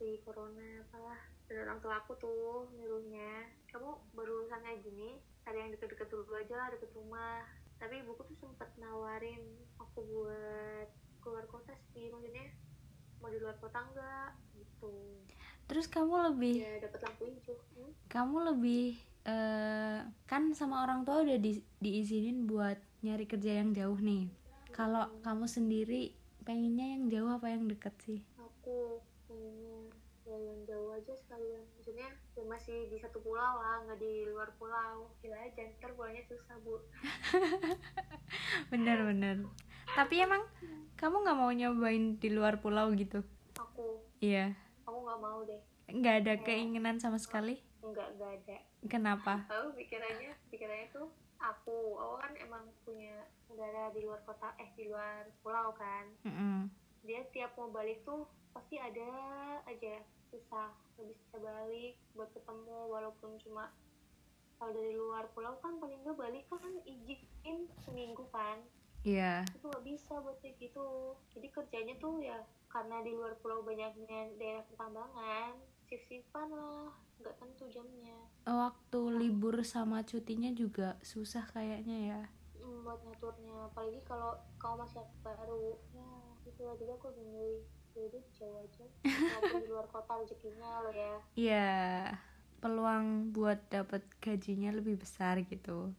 di 0.00 0.16
corona 0.24 0.80
apalah 0.88 1.29
dan 1.50 1.66
orang 1.66 1.82
tua 1.82 1.98
aku 1.98 2.14
tuh 2.22 2.70
nyuruhnya 2.78 3.50
kamu 3.74 3.90
baru 4.14 4.46
lulusan 4.46 4.62
kayak 4.62 4.86
gini 4.86 5.18
cari 5.42 5.58
yang 5.66 5.74
deket-deket 5.74 6.06
dulu 6.06 6.30
aja 6.38 6.70
deket 6.70 6.94
rumah. 6.94 7.42
Tapi 7.82 8.06
ibuku 8.06 8.22
tuh 8.22 8.38
sempet 8.38 8.70
nawarin 8.78 9.42
aku 9.82 9.98
buat 10.06 10.86
keluar 11.18 11.42
kota 11.50 11.74
sih 11.90 12.06
maksudnya 12.06 12.54
mau 13.18 13.34
di 13.34 13.42
luar 13.42 13.58
kota 13.58 13.82
enggak 13.82 14.30
gitu. 14.54 14.94
Terus 15.66 15.90
kamu 15.90 16.14
lebih 16.30 16.54
ya 16.62 16.86
dapat 16.86 17.00
lampu 17.02 17.22
hijau. 17.26 17.58
Hmm? 17.74 17.90
kamu 18.06 18.36
lebih 18.54 18.86
uh, 19.26 20.06
kan 20.30 20.54
sama 20.54 20.86
orang 20.86 21.02
tua 21.02 21.26
udah 21.26 21.38
di, 21.38 21.58
diizinin 21.82 22.46
buat 22.46 22.78
nyari 23.02 23.26
kerja 23.26 23.58
yang 23.58 23.74
jauh 23.74 23.98
nih. 23.98 24.30
Kalau 24.70 25.10
hmm. 25.10 25.26
kamu 25.26 25.44
sendiri 25.50 26.14
pengennya 26.46 26.86
yang 26.94 27.02
jauh 27.10 27.30
apa 27.34 27.50
yang 27.50 27.66
deket 27.66 27.94
sih? 28.06 28.20
Aku 28.38 29.02
pengennya 29.26 29.79
ya 30.30 30.38
yang 30.38 30.60
jauh 30.62 30.94
aja 30.94 31.12
sekalian. 31.18 31.66
Maksudnya 31.74 32.08
ya 32.38 32.44
masih 32.46 32.86
di 32.86 32.96
satu 33.02 33.18
pulau 33.18 33.58
lah 33.58 33.82
nggak 33.82 33.98
di 33.98 34.30
luar 34.30 34.54
pulau. 34.54 35.10
Gila 35.18 35.34
aja 35.42 35.66
ntar 35.74 35.90
pulangnya 35.98 36.22
susah 36.30 36.54
bu. 36.62 36.78
Bener 38.70 39.02
bener. 39.02 39.36
Tapi 39.90 40.22
emang 40.22 40.46
kamu 40.94 41.26
nggak 41.26 41.38
mau 41.38 41.50
nyobain 41.50 42.14
di 42.22 42.28
luar 42.30 42.62
pulau 42.62 42.94
gitu? 42.94 43.26
Aku. 43.58 43.98
Iya. 44.22 44.54
Aku 44.86 45.02
nggak 45.02 45.18
mau 45.18 45.42
deh. 45.42 45.58
Nggak 45.90 46.14
ada 46.22 46.34
keinginan 46.46 47.02
sama 47.02 47.18
sekali? 47.18 47.58
Nggak 47.82 48.08
nggak 48.14 48.30
ada. 48.30 48.56
Kenapa? 48.86 49.34
Aku 49.50 49.74
pikirannya 49.74 50.30
pikirannya 50.54 50.94
tuh 50.94 51.10
aku. 51.42 51.98
Aku 51.98 52.14
kan 52.22 52.32
emang 52.38 52.70
punya 52.86 53.26
saudara 53.50 53.90
di 53.90 54.06
luar 54.06 54.22
kota 54.22 54.54
eh 54.62 54.70
di 54.78 54.86
luar 54.86 55.26
pulau 55.42 55.74
kan. 55.74 56.06
Mm 56.22 56.30
-hmm. 56.30 56.58
Dia 57.06 57.24
tiap 57.32 57.56
mau 57.56 57.72
balik 57.72 58.04
tuh 58.04 58.28
pasti 58.52 58.76
ada 58.76 59.10
aja 59.64 60.02
susah 60.30 60.70
nggak 60.96 61.06
bisa 61.10 61.36
balik 61.40 61.94
buat 62.12 62.30
ketemu 62.34 62.78
walaupun 62.86 63.34
cuma 63.42 63.72
kalau 64.60 64.76
dari 64.76 64.92
luar 64.92 65.24
pulau 65.32 65.56
kan 65.64 65.80
paling 65.80 65.98
nggak 66.04 66.18
balik 66.18 66.44
kan 66.50 66.74
izin 66.84 67.66
seminggu 67.82 68.26
kan 68.30 68.60
Iya. 69.00 69.48
Yeah. 69.48 69.56
Itu 69.56 69.72
gak 69.72 69.84
bisa 69.88 70.12
buat 70.20 70.36
kayak 70.44 70.60
gitu. 70.60 71.16
Jadi 71.32 71.48
kerjanya 71.48 71.94
tuh 71.96 72.20
ya 72.20 72.36
karena 72.70 73.02
di 73.02 73.16
luar 73.16 73.34
pulau 73.42 73.66
banyaknya 73.66 74.30
daerah 74.38 74.62
pertambangan, 74.70 75.58
shift-shiftan 75.90 76.54
lah, 76.54 76.94
nggak 77.18 77.34
tentu 77.42 77.66
jamnya. 77.66 78.14
Waktu 78.46 79.00
nah. 79.02 79.16
libur 79.18 79.58
sama 79.66 80.06
cutinya 80.06 80.54
juga 80.54 80.94
susah 81.02 81.50
kayaknya 81.50 81.98
ya. 82.14 82.22
Hmm, 82.62 82.86
buat 82.86 83.02
ngaturnya, 83.02 83.74
apalagi 83.74 84.00
kalau 84.06 84.38
kau 84.62 84.78
masih 84.78 85.02
baru, 85.26 85.74
ya 86.60 86.68
lah 86.68 86.76
juga 86.76 86.92
aku 87.00 87.08
bingung. 87.16 87.64
Jadi 87.90 88.22
jauh 88.38 88.54
aja, 88.54 88.86
di 89.58 89.66
luar 89.66 89.90
kota 89.90 90.22
rezekinya 90.22 90.86
lo 90.86 90.94
ya. 90.94 91.14
Iya, 91.34 91.74
peluang 92.62 93.34
buat 93.34 93.58
dapat 93.66 94.06
gajinya 94.22 94.70
lebih 94.70 95.00
besar 95.00 95.42
gitu. 95.42 95.90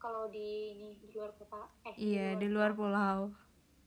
Kalau 0.00 0.24
di 0.32 0.72
ini 0.72 0.96
di 1.04 1.12
luar 1.12 1.36
kota 1.36 1.68
eh 1.84 1.94
iya 2.00 2.32
di 2.40 2.48
luar, 2.48 2.72
di 2.72 2.78
luar 2.78 2.78
pulau. 2.78 3.18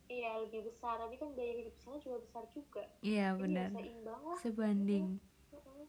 Iya 0.05 0.37
lebih 0.45 0.69
besar. 0.69 1.01
Tapi 1.01 1.17
kan 1.17 1.33
biaya 1.33 1.65
hidup 1.65 1.75
sana 1.81 1.97
juga 1.97 2.17
besar 2.29 2.43
juga. 2.53 2.83
Iya 3.01 3.33
benar. 3.33 3.73
sebanding. 4.37 5.17
uh-huh. 5.49 5.85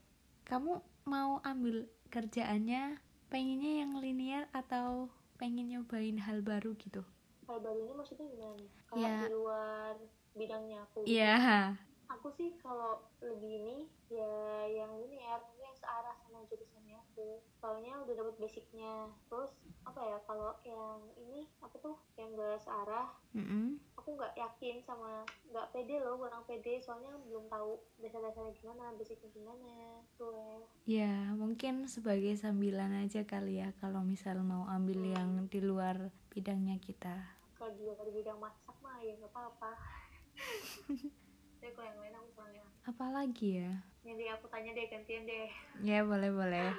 kamu 0.49 0.80
mau 1.04 1.45
ambil 1.45 1.85
kerjaannya 2.09 2.97
pengennya 3.28 3.85
yang 3.85 3.92
linear 4.00 4.49
atau 4.57 5.12
pengen 5.37 5.68
nyobain 5.68 6.16
hal 6.16 6.40
baru 6.40 6.73
gitu? 6.80 7.04
Hal 7.45 7.61
baru 7.61 7.85
ini 7.85 7.92
maksudnya 7.92 8.26
gimana? 8.33 8.64
Kayak 8.88 9.04
yeah. 9.04 9.21
di 9.21 9.28
luar 9.33 9.95
bidangnya 10.37 10.85
aku 10.88 11.04
iya. 11.08 11.37
Yeah. 11.37 11.66
aku 12.08 12.32
sih 12.32 12.56
kalau 12.64 13.04
lebih 13.20 13.52
ini 13.62 13.78
ya 14.08 14.64
yang 14.64 14.97
linear 14.97 15.44
yang 15.61 15.75
searah 15.76 16.16
sama 16.25 16.40
jurusannya 16.49 16.97
aku. 16.97 17.44
Soalnya 17.61 18.00
udah 18.00 18.14
dapet 18.16 18.37
basicnya. 18.40 19.12
Terus 19.28 19.52
apa 19.85 20.00
ya 20.00 20.18
kalau 20.25 20.56
yang 20.64 21.04
ini 21.20 21.44
apa 21.61 21.76
tuh 21.80 22.00
yang 22.16 22.32
gak 22.37 22.61
searah 22.61 23.08
mm 23.32 23.44
-hmm. 23.44 23.66
aku 23.97 24.08
nggak 24.20 24.37
yakin 24.37 24.85
sama 24.85 25.25
nggak 25.49 25.68
pede 25.73 26.00
loh 26.00 26.16
kurang 26.16 26.44
pede. 26.49 26.80
Soalnya 26.80 27.12
belum 27.28 27.44
tahu 27.52 27.76
dasar-dasarnya 28.00 28.56
gimana 28.56 28.85
basicnya 28.97 29.28
gimana 29.37 30.00
tuh 30.16 30.64
ya. 30.88 31.37
Mungkin 31.37 31.85
sebagai 31.92 32.32
sambilan 32.40 33.04
aja 33.04 33.28
kali 33.28 33.61
ya 33.61 33.76
kalau 33.85 34.00
misal 34.00 34.40
mau 34.40 34.64
ambil 34.73 35.04
hmm. 35.04 35.12
yang 35.12 35.30
di 35.52 35.61
luar 35.61 36.08
bidangnya 36.32 36.80
kita. 36.80 37.37
Kalau 37.61 37.75
di 37.76 37.85
luar 37.85 38.08
bidang 38.08 38.40
masak 38.40 38.76
mah 38.80 38.97
ya 39.04 39.12
nggak 39.20 39.32
apa-apa 39.35 40.07
tapi 41.59 41.71
kalau 41.75 41.88
yang 41.88 42.00
lain 42.00 42.14
aku 42.16 42.28
kurang 42.38 42.52
ya 42.54 42.66
apa 42.87 43.04
lagi 43.11 43.49
ya 43.61 43.73
jadi 44.07 44.25
aku 44.38 44.47
tanya 44.49 44.71
deh 44.73 44.87
gantian 44.88 45.23
deh 45.28 45.49
ya 45.85 46.00
boleh 46.07 46.30
boleh 46.33 46.71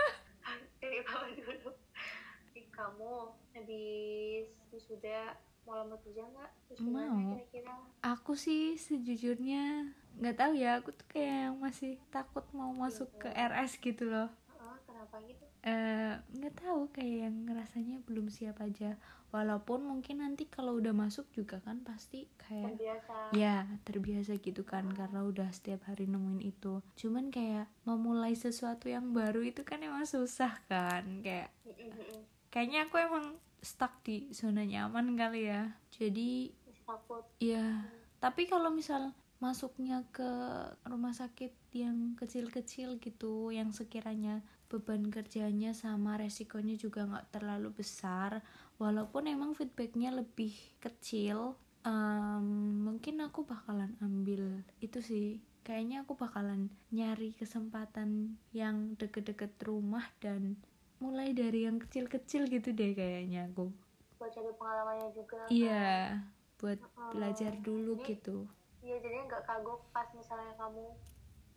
dari 0.80 0.98
bawah 1.06 1.30
dulu 1.32 1.70
kamu 2.80 3.12
habis 3.52 4.48
wisuda 4.72 5.36
mau 5.68 5.84
lamar 5.84 6.00
kerja 6.00 6.24
nggak? 6.24 6.50
mau. 6.80 7.36
Kira-kira? 7.36 7.76
Aku 8.00 8.32
sih 8.32 8.80
sejujurnya 8.80 9.92
nggak 10.16 10.36
tahu 10.40 10.52
ya. 10.56 10.80
Aku 10.80 10.96
tuh 10.96 11.04
kayak 11.12 11.52
masih 11.60 12.00
takut 12.08 12.42
mau 12.56 12.72
masuk 12.72 13.12
gitu. 13.12 13.20
ke 13.22 13.28
RS 13.36 13.72
gitu 13.84 14.08
loh. 14.08 14.32
Kenapa 15.00 15.16
gitu? 15.24 15.44
Eh, 15.64 16.12
nggak 16.36 16.52
uh, 16.52 16.58
tahu 16.60 16.80
kayak 16.92 17.16
yang 17.24 17.36
ngerasanya 17.48 17.96
belum 18.04 18.28
siap 18.28 18.60
aja. 18.60 19.00
Walaupun 19.32 19.88
mungkin 19.88 20.20
nanti 20.20 20.44
kalau 20.44 20.76
udah 20.76 20.92
masuk 20.92 21.24
juga 21.32 21.56
kan 21.64 21.80
pasti 21.80 22.28
kayak 22.36 22.76
terbiasa. 22.76 23.14
ya 23.32 23.64
terbiasa 23.88 24.36
gitu 24.44 24.60
kan 24.68 24.84
uh. 24.90 24.92
karena 24.92 25.24
udah 25.24 25.48
setiap 25.48 25.88
hari 25.88 26.04
nemuin 26.04 26.44
itu. 26.44 26.84
Cuman 27.00 27.32
kayak 27.32 27.64
memulai 27.88 28.36
sesuatu 28.36 28.92
yang 28.92 29.16
baru 29.16 29.40
itu 29.40 29.64
kan 29.64 29.80
emang 29.80 30.04
susah 30.04 30.60
kan 30.68 31.24
kayak 31.24 31.48
kayaknya 32.52 32.84
aku 32.84 33.00
emang 33.00 33.40
stuck 33.64 34.04
di 34.04 34.28
zona 34.36 34.64
nyaman 34.64 35.14
kali 35.14 35.48
ya 35.48 35.70
jadi 35.92 36.50
ya 37.38 37.86
tapi 38.18 38.48
kalau 38.48 38.72
misal 38.72 39.12
masuknya 39.40 40.04
ke 40.12 40.28
rumah 40.84 41.16
sakit 41.16 41.52
yang 41.72 42.12
kecil-kecil 42.18 43.00
gitu 43.00 43.48
yang 43.48 43.72
sekiranya 43.72 44.44
beban 44.70 45.10
kerjanya 45.10 45.74
sama 45.74 46.14
resikonya 46.14 46.78
juga 46.78 47.02
nggak 47.02 47.34
terlalu 47.34 47.74
besar 47.74 48.38
walaupun 48.78 49.26
emang 49.26 49.58
feedbacknya 49.58 50.14
lebih 50.14 50.54
kecil 50.78 51.58
um, 51.82 52.46
mungkin 52.86 53.18
aku 53.26 53.42
bakalan 53.42 53.98
ambil 53.98 54.62
itu 54.78 55.02
sih 55.02 55.42
kayaknya 55.66 56.06
aku 56.06 56.14
bakalan 56.14 56.70
nyari 56.94 57.34
kesempatan 57.34 58.38
yang 58.54 58.94
deket-deket 58.96 59.58
rumah 59.66 60.06
dan 60.22 60.56
mulai 61.02 61.32
dari 61.34 61.64
yang 61.64 61.82
kecil-kecil 61.82 62.46
gitu 62.48 62.70
deh 62.70 62.92
kayaknya 62.94 63.48
aku 63.50 63.74
buat 64.20 64.30
cari 64.36 64.52
pengalamannya 64.54 65.08
juga 65.16 65.40
iya 65.48 66.14
kan? 66.14 66.28
buat 66.60 66.78
hmm. 66.78 67.10
belajar 67.16 67.52
dulu 67.64 67.92
jadi, 68.00 68.06
gitu 68.14 68.36
iya 68.84 68.96
jadi 69.00 69.16
nggak 69.26 69.42
kagok 69.48 69.80
pas 69.96 70.08
misalnya 70.12 70.52
kamu 70.60 70.84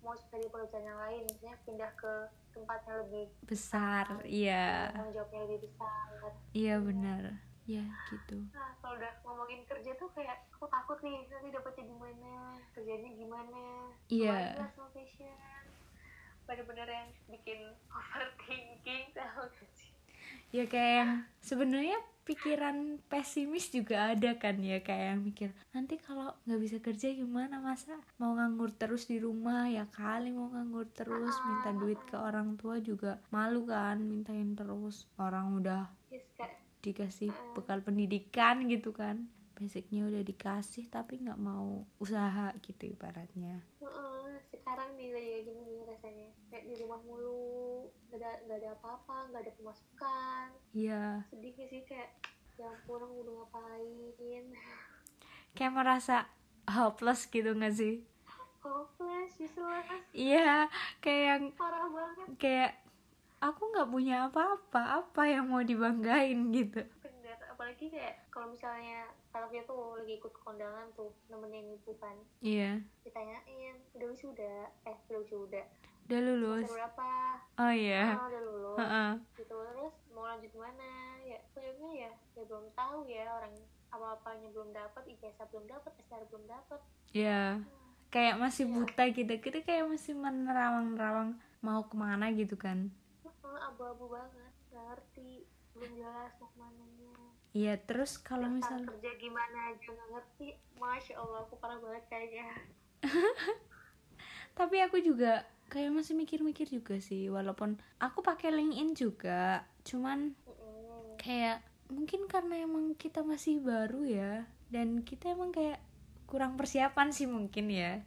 mau 0.03 0.13
cari 0.29 0.45
pekerjaan 0.51 0.86
yang 0.86 1.00
lain 1.00 1.22
misalnya 1.31 1.57
pindah 1.63 1.91
ke 1.95 2.13
tempat 2.51 2.79
yang 2.86 2.98
lebih 3.07 3.25
besar 3.48 4.05
iya. 4.27 4.91
tanggung 4.93 5.15
jawabnya 5.15 5.39
lebih 5.48 5.60
besar. 5.65 6.07
Iya 6.53 6.75
benar. 6.83 7.24
Ya 7.63 7.88
gitu. 8.12 8.43
Nah 8.51 8.75
kalau 8.83 9.00
udah 9.00 9.13
ngomongin 9.24 9.63
kerja 9.63 9.95
tuh 9.95 10.12
kayak 10.12 10.43
aku 10.51 10.67
takut 10.67 11.00
nih 11.00 11.24
nanti 11.31 11.50
dapetnya 11.50 11.88
gimana 11.88 12.60
kerjanya 12.75 13.10
gimana 13.15 13.63
iya. 14.12 14.60
yeah 14.60 15.53
bener-bener 16.43 16.86
yang 16.86 17.10
bikin 17.31 17.60
overthinking 17.88 19.03
tahu 19.15 19.48
gak 19.48 19.72
sih 19.74 19.83
ya 20.53 20.69
kayak 20.69 21.25
sebenarnya 21.41 21.98
pikiran 22.24 23.01
pesimis 23.12 23.67
juga 23.74 24.15
ada 24.15 24.39
kan 24.39 24.55
ya 24.62 24.79
kayak 24.79 25.17
yang 25.17 25.22
mikir 25.25 25.50
nanti 25.75 26.00
kalau 26.00 26.31
nggak 26.48 26.62
bisa 26.62 26.77
kerja 26.79 27.12
gimana 27.12 27.60
masa 27.60 28.00
mau 28.15 28.38
nganggur 28.38 28.72
terus 28.72 29.12
di 29.12 29.19
rumah? 29.19 29.67
Ya 29.67 29.89
kali 29.91 30.31
mau 30.31 30.48
nganggur 30.53 30.88
terus 30.95 31.36
minta 31.43 31.75
duit 31.75 32.00
ke 32.07 32.15
orang 32.15 32.55
tua 32.55 32.79
juga 32.79 33.19
malu 33.33 33.67
kan 33.67 34.00
mintain 34.00 34.55
terus. 34.55 35.10
Orang 35.19 35.60
udah 35.60 35.91
dikasih 36.79 37.33
bekal 37.57 37.83
pendidikan 37.83 38.63
gitu 38.72 38.95
kan. 38.95 39.27
Basicnya 39.57 40.07
udah 40.07 40.24
dikasih 40.24 40.88
tapi 40.88 41.19
nggak 41.19 41.41
mau 41.41 41.83
usaha 42.00 42.55
gitu 42.63 42.93
ibaratnya 42.93 43.60
sekarang 44.63 44.96
nih 44.96 45.12
kayak 45.12 45.41
gini 45.43 45.62
nih 45.67 45.79
rasanya. 45.84 46.29
Kayak 46.48 46.63
di 46.72 46.75
rumah 46.79 47.00
mulu 47.03 47.91
gak 48.08 48.24
ada 48.24 48.32
gak 48.48 48.58
ada 48.63 48.70
apa-apa 48.79 49.17
gak 49.36 49.41
ada 49.43 49.51
pemasukan. 49.60 50.48
Iya. 50.72 51.27
Sedih 51.27 51.51
gak 51.51 51.67
sih 51.67 51.82
kayak 51.84 52.10
ya 52.55 52.72
ampun 52.72 53.03
aku 53.03 53.15
udah 53.27 53.34
ngapain? 53.43 54.46
Kayak 55.60 55.74
merasa 55.75 56.32
hopeless 56.65 57.27
gitu 57.27 57.51
nggak 57.53 57.75
sih? 57.75 58.01
Hopeless 58.63 59.36
useless 59.43 59.86
iya 60.15 60.72
kayak 61.03 61.24
yang 61.27 61.43
parah 61.60 61.89
banget. 61.91 62.27
kayak 62.39 62.72
aku 63.43 63.62
nggak 63.75 63.89
punya 63.91 64.15
apa-apa 64.32 65.03
apa 65.03 65.22
yang 65.27 65.51
mau 65.51 65.60
dibanggain 65.60 66.39
gitu 66.55 66.79
apalagi 67.63 67.96
kayak 67.96 68.27
kalau 68.27 68.51
misalnya 68.51 69.08
kalau 69.32 69.48
dia 69.48 69.63
tuh 69.63 69.96
lagi 69.96 70.20
ikut 70.20 70.36
kondangan 70.36 70.84
tuh 71.00 71.15
nemenin 71.32 71.79
ibu 71.79 71.96
kan. 71.96 72.12
Iya. 72.43 72.84
Ditanyain 73.08 73.79
udah 73.96 74.08
wisuda 74.12 74.67
eh 74.84 75.00
udah 75.08 75.20
wisuda 75.24 75.63
udah. 76.03 76.20
Lulus. 76.20 76.67
Semester 76.67 76.75
berapa? 76.75 77.08
Oh 77.63 77.72
iya. 77.72 78.20
Oh, 78.20 78.27
udah 78.27 78.41
lulus. 78.43 78.77
Heeh. 78.84 79.12
gitu 79.39 79.55
terus 79.55 79.96
mau 80.12 80.27
lanjut 80.27 80.51
mana? 80.60 80.91
Ya 81.24 81.39
kayaknya 81.55 81.89
ya 81.96 82.12
ya 82.36 82.43
belum 82.43 82.67
tahu 82.75 83.08
ya 83.08 83.32
orang 83.32 83.55
apa-apanya 83.96 84.51
belum 84.51 84.70
dapat 84.75 85.03
ijazah 85.08 85.48
belum 85.48 85.63
dapat 85.63 85.91
SR 86.03 86.27
belum 86.27 86.43
dapat 86.43 86.84
Iya. 87.15 87.63
kayak 88.12 88.43
masih 88.43 88.67
buta 88.67 89.08
gitu 89.08 89.39
kita 89.39 89.63
kayak 89.63 89.88
masih 89.88 90.20
menerawang-nerawang 90.20 91.39
mau 91.63 91.88
ke 91.88 91.96
mana 91.96 92.27
gitu 92.36 92.60
kan. 92.60 92.91
Abu-abu 93.72 94.12
banget 94.12 94.51
nggak 94.67 94.84
ngerti 94.84 95.48
belum 95.72 95.91
jelas 95.96 96.36
mau 96.36 96.51
ke 96.51 96.58
mananya 96.60 97.02
iya 97.53 97.77
terus 97.77 98.17
kalau 98.17 98.50
Ntar 98.50 98.57
misal 98.57 98.79
kerja 98.89 99.12
gimana 99.22 99.57
aja? 99.74 99.88
Nggak 99.88 100.10
ngerti. 100.13 100.48
Masya 100.77 101.13
allah 101.15 101.39
aku 101.45 101.55
parah 101.62 101.79
banget 101.79 102.03
kayaknya. 102.10 102.50
Tapi 104.60 104.77
aku 104.83 104.98
juga 105.01 105.45
kayak 105.72 105.89
masih 105.89 106.13
mikir-mikir 106.13 106.69
juga 106.69 107.01
sih 107.01 107.33
walaupun 107.33 107.81
aku 107.98 108.22
pakai 108.22 108.53
LinkedIn 108.53 108.93
juga 108.93 109.65
cuman 109.81 110.38
kayak 111.17 111.65
mungkin 111.89 112.29
karena 112.29 112.62
emang 112.62 112.93
kita 112.93 113.25
masih 113.25 113.57
baru 113.57 114.05
ya 114.05 114.45
dan 114.69 115.01
kita 115.01 115.33
emang 115.33 115.50
kayak 115.50 115.81
kurang 116.29 116.57
persiapan 116.57 117.13
sih 117.13 117.29
mungkin 117.29 117.69
ya. 117.69 118.01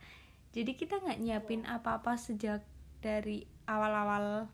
Jadi 0.50 0.74
kita 0.74 0.98
nggak 0.98 1.20
nyiapin 1.22 1.62
apa-apa 1.62 2.18
sejak 2.18 2.66
dari 2.98 3.46
awal-awal 3.70 4.50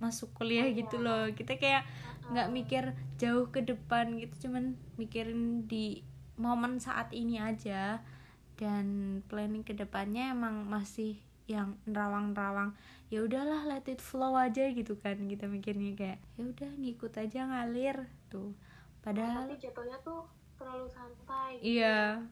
masuk 0.00 0.32
kuliah 0.32 0.64
gitu 0.72 0.96
loh. 0.96 1.28
Kita 1.36 1.60
kayak 1.60 1.84
nggak 2.30 2.48
mikir 2.54 2.84
jauh 3.18 3.50
ke 3.50 3.62
depan 3.66 4.16
gitu 4.22 4.48
cuman 4.48 4.78
mikirin 4.96 5.66
di 5.66 6.06
momen 6.40 6.80
saat 6.80 7.12
ini 7.12 7.36
aja. 7.42 8.00
Dan 8.60 9.20
planning 9.28 9.64
ke 9.64 9.72
depannya 9.72 10.36
emang 10.36 10.68
masih 10.68 11.16
yang 11.50 11.74
nerawang-nerawang 11.82 12.78
ya 13.10 13.26
udahlah 13.26 13.66
let 13.66 13.90
it 13.90 13.98
flow 13.98 14.38
aja 14.38 14.70
gitu 14.70 14.94
kan 15.02 15.18
kita 15.26 15.50
mikirnya 15.50 15.98
kayak 15.98 16.18
ya 16.38 16.46
udah 16.46 16.70
ngikut 16.78 17.12
aja 17.18 17.40
ngalir 17.50 18.06
tuh. 18.30 18.54
Padahal 19.02 19.50
tapi 19.50 19.58
jatuhnya 19.58 19.98
tuh 20.06 20.30
terlalu 20.54 20.86
santai 20.94 21.58
gitu. 21.58 21.82
iya. 21.82 22.22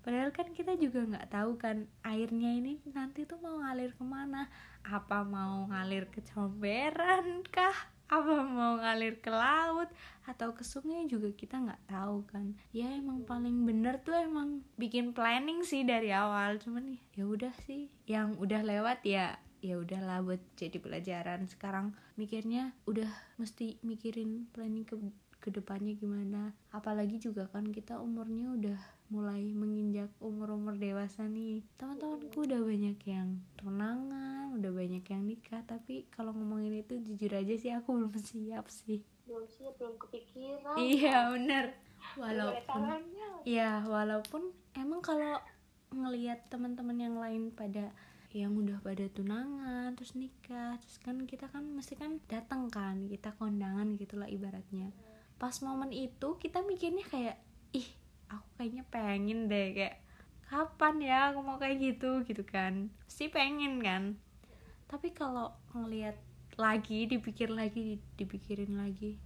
Padahal 0.00 0.32
kan 0.32 0.48
kita 0.56 0.80
juga 0.80 1.04
nggak 1.04 1.28
tahu 1.28 1.60
kan 1.60 1.84
airnya 2.06 2.56
ini 2.56 2.80
nanti 2.94 3.26
tuh 3.26 3.36
mau 3.42 3.58
ngalir 3.60 3.92
ke 3.92 4.04
mana? 4.06 4.48
Apa 4.86 5.26
mau 5.26 5.66
ngalir 5.68 6.08
ke 6.08 6.24
comberan 6.30 7.44
kah 7.50 7.99
apa 8.10 8.42
mau 8.42 8.74
ngalir 8.82 9.22
ke 9.22 9.30
laut 9.30 9.86
atau 10.26 10.50
ke 10.50 10.66
sungai 10.66 11.06
juga 11.06 11.30
kita 11.30 11.62
nggak 11.62 11.86
tahu 11.86 12.26
kan. 12.26 12.58
Ya 12.74 12.90
emang 12.90 13.22
paling 13.22 13.62
bener 13.62 14.02
tuh 14.02 14.18
emang 14.18 14.66
bikin 14.74 15.14
planning 15.14 15.62
sih 15.62 15.86
dari 15.86 16.10
awal. 16.10 16.58
Cuman 16.58 16.98
ya 17.14 17.24
udah 17.24 17.54
sih. 17.64 17.86
Yang 18.10 18.34
udah 18.42 18.60
lewat 18.66 19.06
ya 19.06 19.38
ya 19.62 19.78
udahlah 19.78 20.26
buat 20.26 20.42
jadi 20.58 20.82
pelajaran. 20.82 21.46
Sekarang 21.46 21.94
mikirnya 22.18 22.74
udah 22.90 23.08
mesti 23.38 23.78
mikirin 23.86 24.50
planning 24.50 24.82
ke 24.82 24.98
ke 25.38 25.48
depannya 25.54 25.94
gimana. 25.94 26.52
Apalagi 26.74 27.22
juga 27.22 27.46
kan 27.46 27.64
kita 27.70 28.02
umurnya 28.02 28.52
udah 28.52 28.80
mulai 29.10 29.50
menginjak 29.50 30.08
umur-umur 30.22 30.78
dewasa 30.78 31.26
nih. 31.26 31.66
Teman-temanku 31.74 32.46
udah 32.46 32.62
banyak 32.62 32.98
yang 33.04 33.42
tunangan 33.58 34.54
udah 34.54 34.70
banyak 34.70 35.04
yang 35.06 35.22
nikah 35.26 35.62
tapi 35.66 36.06
kalau 36.10 36.34
ngomongin 36.34 36.82
itu 36.82 36.98
jujur 37.02 37.30
aja 37.34 37.54
sih 37.58 37.70
aku 37.74 37.94
belum 37.98 38.14
siap 38.18 38.66
sih. 38.70 39.02
Belum 39.26 39.46
sih 39.46 39.66
belum 39.78 39.94
kepikiran. 39.98 40.74
Iya 40.78 41.34
bener. 41.34 41.64
Walaupun 42.16 42.64
tangannya 42.66 43.28
ya 43.44 43.84
walaupun 43.84 44.54
emang 44.74 45.02
kalau 45.04 45.38
ngelihat 45.90 46.46
teman-teman 46.48 46.96
yang 46.96 47.16
lain 47.18 47.50
pada 47.50 47.90
yang 48.30 48.54
udah 48.54 48.78
pada 48.78 49.10
tunangan 49.10 49.90
terus 49.98 50.14
nikah 50.14 50.78
terus 50.78 51.02
kan 51.02 51.26
kita 51.26 51.50
kan 51.50 51.66
mesti 51.66 51.98
kan 51.98 52.22
datang 52.30 52.70
kan 52.70 53.10
kita 53.10 53.34
kondangan 53.34 53.98
gitulah 53.98 54.30
ibaratnya. 54.30 54.94
Pas 55.34 55.56
momen 55.66 55.90
itu 55.90 56.38
kita 56.38 56.62
mikirnya 56.62 57.02
kayak 57.10 57.36
aku 58.30 58.46
kayaknya 58.56 58.84
pengen 58.94 59.50
deh 59.50 59.66
kayak 59.76 59.96
kapan 60.48 60.94
ya 61.02 61.18
aku 61.30 61.38
mau 61.46 61.58
kayak 61.62 61.78
gitu? 61.82 62.10
Gitu 62.28 62.42
kan. 62.46 62.88
Pasti 63.06 63.24
pengen 63.30 63.82
kan. 63.82 64.02
Tapi 64.90 65.08
kalau 65.14 65.54
ngelihat 65.74 66.16
lagi 66.58 67.06
dipikir 67.10 67.48
lagi 67.50 67.96
di- 67.96 68.08
dipikirin 68.18 68.74
lagi 68.76 69.16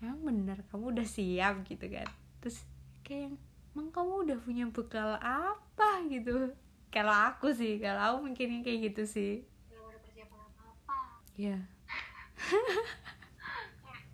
emang 0.00 0.20
bener 0.24 0.58
kamu 0.72 0.84
udah 0.96 1.06
siap? 1.08 1.54
Gitu 1.68 1.86
kan. 1.88 2.08
Terus 2.40 2.58
kayak 3.04 3.36
emang 3.74 3.88
kamu 3.92 4.12
udah 4.28 4.38
punya 4.40 4.64
bekal 4.68 5.16
apa? 5.20 6.04
Gitu. 6.08 6.52
Kalau 6.94 7.14
aku 7.14 7.52
sih 7.54 7.78
kalau 7.78 8.00
aku 8.16 8.32
mikirnya 8.32 8.60
kayak 8.66 8.92
gitu 8.92 9.02
sih. 9.06 9.32
Belum 9.68 9.84
ada 9.90 9.98
persiapan 10.02 10.38
apa 10.44 10.62
apa 10.66 10.98
ya 11.38 11.56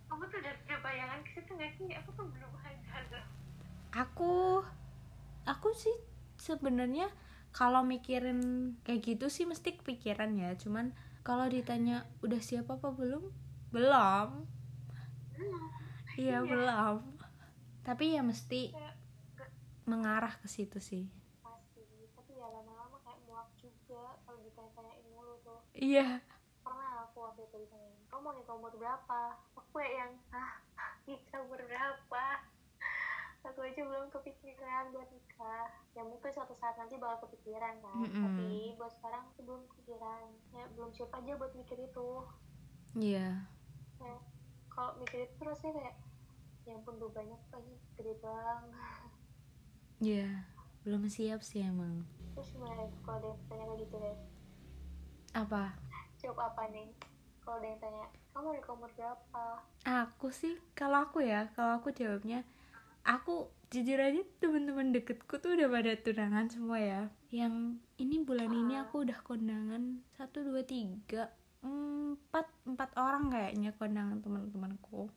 kamu 0.07 0.23
tuh 0.33 0.37
udah 0.41 0.53
ada 0.55 0.75
bayangan 0.81 1.19
ke 1.21 1.29
situ 1.35 1.51
nggak 1.53 1.71
sih? 1.77 1.89
Aku 2.01 2.09
tuh 2.17 2.25
belum 2.31 2.51
aku 3.91 4.63
aku 5.47 5.69
sih 5.71 5.93
sebenarnya 6.37 7.07
kalau 7.55 7.81
mikirin 7.81 8.73
kayak 8.85 9.01
gitu 9.01 9.33
sih 9.33 9.49
mesti 9.49 9.79
kepikiran 9.81 10.37
ya. 10.37 10.53
Cuman 10.59 10.93
kalau 11.25 11.49
ditanya 11.49 12.05
udah 12.21 12.37
siap 12.37 12.69
apa 12.69 12.93
belum? 12.93 13.33
Belum. 13.73 14.45
Iya 16.17 16.45
belum. 16.45 17.01
Tapi 17.81 18.17
ya 18.17 18.21
mesti 18.21 18.73
nggak 18.73 19.51
mengarah 19.89 20.33
ke 20.37 20.47
situ 20.49 20.77
sih. 20.77 21.05
Pasti. 21.41 21.81
Tapi 22.13 22.31
ya 22.37 22.45
lama-lama 22.45 23.01
kayak 23.05 23.19
muak 23.25 23.49
juga 23.57 24.17
kalau 24.25 24.39
ditanya-tanyain 24.45 25.05
mulu 25.13 25.35
tuh. 25.41 25.61
Iya. 25.73 26.21
Pernah 26.61 27.09
aku 27.09 27.17
waktu 27.25 27.41
itu 27.47 27.57
ditanyain 27.65 27.97
kamu 28.07 28.21
mau 28.23 28.33
nikah 28.33 28.55
umur 28.55 28.73
berapa? 28.77 29.21
Aku 29.57 29.69
kayak 29.77 29.93
yang 29.93 30.11
ah 30.33 30.61
nikah 31.05 31.39
umur 31.43 31.59
berapa 31.65 32.23
aku 33.57 33.65
aja 33.65 33.89
belum 33.89 34.13
kepikiran 34.13 34.93
buat 34.93 35.09
nikah. 35.09 35.65
Ya 35.97 36.05
mungkin 36.05 36.29
suatu 36.29 36.53
saat 36.61 36.77
nanti 36.77 36.93
bakal 37.01 37.25
kepikiran 37.25 37.81
kan. 37.81 38.05
Mm-mm. 38.05 38.21
tapi 38.21 38.77
buat 38.77 38.93
sekarang 39.01 39.25
belum 39.41 39.65
kepikiran. 39.73 40.29
Ya 40.53 40.63
belum 40.77 40.93
siap 40.93 41.09
aja 41.17 41.33
buat 41.33 41.57
mikir 41.57 41.81
itu. 41.81 42.09
Iya. 42.93 43.49
Kayak 43.97 44.21
kalau 44.69 44.93
mikir 45.01 45.25
itu 45.25 45.41
kayak 45.41 45.97
ya 46.69 46.77
ampun 46.77 47.01
bebannya 47.01 47.33
banyak 47.49 47.81
gede 47.97 48.13
banget. 48.21 49.09
Iya 50.05 50.29
belum 50.85 51.09
siap 51.09 51.41
sih 51.41 51.65
emang. 51.65 52.05
Terus 52.37 52.53
gimana 52.53 52.85
deh 52.85 52.93
kalau 53.01 53.17
ada 53.17 53.27
yang 53.33 53.41
tanya 53.49 53.65
kayak 53.73 53.79
gitu 53.81 53.95
deh 53.97 54.17
apa? 55.33 55.63
Jawab 56.21 56.53
apa 56.53 56.69
nih? 56.69 56.93
Kalau 57.41 57.57
ada 57.57 57.65
yang 57.73 57.81
tanya 57.81 58.05
kamu 58.37 58.53
nikah 58.53 58.77
umur 58.77 58.91
berapa? 58.93 59.45
Aku 60.05 60.29
sih 60.29 60.61
kalau 60.77 61.09
aku 61.09 61.25
ya 61.25 61.49
kalau 61.57 61.81
aku 61.81 61.89
jawabnya 61.89 62.45
aku 63.07 63.47
jujur 63.71 63.99
aja 63.99 64.19
teman-teman 64.43 64.91
deketku 64.91 65.39
tuh 65.39 65.55
udah 65.55 65.71
pada 65.71 65.95
tunangan 65.95 66.51
semua 66.51 66.79
ya. 66.79 67.01
Yang 67.31 67.79
ini 67.95 68.21
bulan 68.21 68.51
ini 68.51 68.75
aku 68.83 69.07
udah 69.07 69.19
kondangan 69.23 70.03
satu 70.19 70.43
dua 70.43 70.67
tiga 70.67 71.31
empat 71.63 72.47
empat 72.67 72.89
orang 72.99 73.31
kayaknya 73.31 73.71
kondangan 73.79 74.19
teman-temanku. 74.19 75.07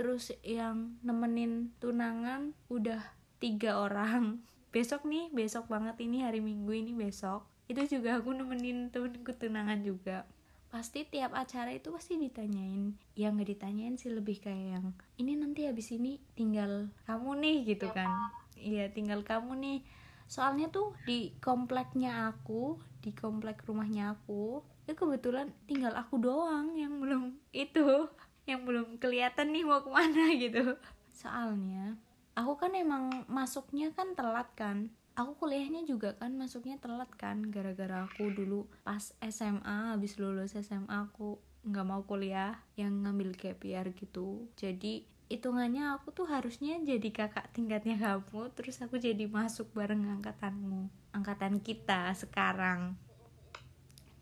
Terus 0.00 0.32
yang 0.40 0.96
nemenin 1.04 1.76
tunangan 1.78 2.56
udah 2.72 3.04
tiga 3.36 3.76
orang. 3.84 4.40
Besok 4.74 5.08
nih 5.08 5.32
besok 5.32 5.64
banget 5.72 5.96
ini 6.04 6.20
hari 6.24 6.44
minggu 6.44 6.68
ini 6.76 6.92
besok. 6.92 7.48
Itu 7.72 7.88
juga 7.88 8.20
aku 8.20 8.36
nemenin 8.36 8.92
temenku 8.92 9.32
tunangan 9.32 9.80
juga 9.80 10.28
pasti 10.68 11.08
tiap 11.08 11.32
acara 11.32 11.72
itu 11.72 11.88
pasti 11.88 12.20
ditanyain. 12.20 12.92
Yang 13.16 13.30
nggak 13.34 13.50
ditanyain 13.56 13.94
sih 13.96 14.12
lebih 14.12 14.40
kayak 14.40 14.78
yang 14.78 14.86
ini 15.16 15.32
nanti 15.36 15.64
habis 15.64 15.88
ini 15.92 16.20
tinggal 16.36 16.92
kamu 17.08 17.30
nih 17.40 17.58
gitu 17.76 17.88
kan. 17.92 18.08
Iya 18.56 18.92
tinggal 18.92 19.24
kamu 19.24 19.56
nih. 19.58 19.78
Soalnya 20.28 20.68
tuh 20.68 20.92
di 21.08 21.32
kompleknya 21.40 22.32
aku 22.36 22.76
di 23.00 23.16
komplek 23.16 23.64
rumahnya 23.64 24.18
aku 24.18 24.60
itu 24.84 24.92
kebetulan 24.96 25.52
tinggal 25.64 25.92
aku 25.96 26.20
doang 26.20 26.76
yang 26.76 27.00
belum 27.00 27.36
itu 27.52 28.08
yang 28.48 28.64
belum 28.64 28.96
kelihatan 29.00 29.52
nih 29.52 29.64
mau 29.64 29.80
ke 29.80 29.90
mana 29.92 30.32
gitu. 30.36 30.76
Soalnya 31.12 31.96
aku 32.36 32.60
kan 32.60 32.72
emang 32.76 33.24
masuknya 33.26 33.90
kan 33.96 34.12
telat 34.14 34.48
kan 34.54 34.92
aku 35.18 35.34
kuliahnya 35.34 35.82
juga 35.82 36.14
kan 36.14 36.38
masuknya 36.38 36.78
telat 36.78 37.10
kan 37.18 37.42
gara-gara 37.50 38.06
aku 38.06 38.30
dulu 38.30 38.70
pas 38.86 39.02
SMA 39.18 39.90
habis 39.90 40.14
lulus 40.14 40.54
SMA 40.54 41.10
aku 41.10 41.42
nggak 41.66 41.86
mau 41.90 42.06
kuliah 42.06 42.54
yang 42.78 43.02
ngambil 43.02 43.34
year 43.66 43.90
gitu. 43.98 44.46
Jadi 44.54 45.02
hitungannya 45.28 45.92
aku 45.92 46.14
tuh 46.14 46.30
harusnya 46.30 46.78
jadi 46.80 47.10
kakak 47.12 47.52
tingkatnya 47.52 48.00
kamu 48.00 48.48
terus 48.56 48.80
aku 48.80 48.96
jadi 48.96 49.28
masuk 49.28 49.68
bareng 49.76 50.08
angkatanmu 50.08 50.88
angkatan 51.12 51.60
kita 51.60 52.16
sekarang 52.16 52.96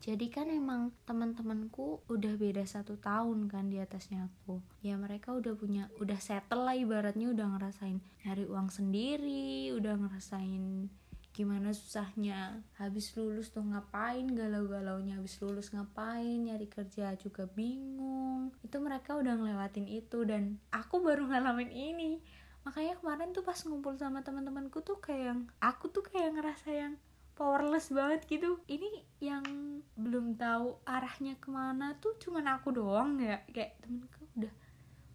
jadi 0.07 0.31
kan 0.31 0.47
emang 0.47 0.95
teman-temanku 1.03 1.99
udah 2.07 2.39
beda 2.39 2.63
satu 2.63 2.95
tahun 2.95 3.51
kan 3.51 3.67
di 3.67 3.75
atasnya 3.75 4.31
aku. 4.31 4.63
Ya 4.79 4.95
mereka 4.95 5.35
udah 5.35 5.51
punya 5.51 5.91
udah 5.99 6.15
settle 6.15 6.63
lah 6.63 6.79
ibaratnya 6.79 7.27
udah 7.35 7.43
ngerasain 7.43 7.99
nyari 8.23 8.47
uang 8.47 8.71
sendiri 8.71 9.75
udah 9.75 9.99
ngerasain 9.99 10.87
gimana 11.35 11.75
susahnya 11.75 12.65
habis 12.79 13.13
lulus 13.19 13.51
tuh 13.51 13.61
ngapain 13.61 14.25
galau-galaunya 14.31 15.19
habis 15.19 15.37
lulus 15.43 15.75
ngapain 15.75 16.39
nyari 16.39 16.71
kerja 16.71 17.11
juga 17.19 17.43
bingung. 17.51 18.55
Itu 18.63 18.79
mereka 18.79 19.19
udah 19.19 19.35
ngelewatin 19.35 19.91
itu 19.91 20.23
dan 20.23 20.55
aku 20.71 21.03
baru 21.03 21.27
ngalamin 21.27 21.67
ini. 21.75 22.23
Makanya 22.63 22.95
kemarin 23.03 23.35
tuh 23.35 23.43
pas 23.43 23.59
ngumpul 23.59 23.99
sama 23.99 24.23
teman-temanku 24.23 24.79
tuh 24.87 25.03
kayak 25.03 25.35
aku 25.59 25.91
tuh 25.91 26.07
kayak 26.07 26.31
ngerasa 26.31 26.71
yang 26.71 26.93
powerless 27.37 27.93
banget 27.93 28.25
gitu. 28.25 28.57
Ini 28.65 29.05
yang 29.21 29.45
belum 29.93 30.35
tahu 30.35 30.81
arahnya 30.83 31.37
ke 31.37 31.53
mana 31.53 31.93
tuh 32.01 32.17
cuman 32.17 32.57
aku 32.57 32.73
doang 32.73 33.21
ya. 33.21 33.45
Kayak 33.53 33.77
temenku 33.85 34.25
udah 34.35 34.53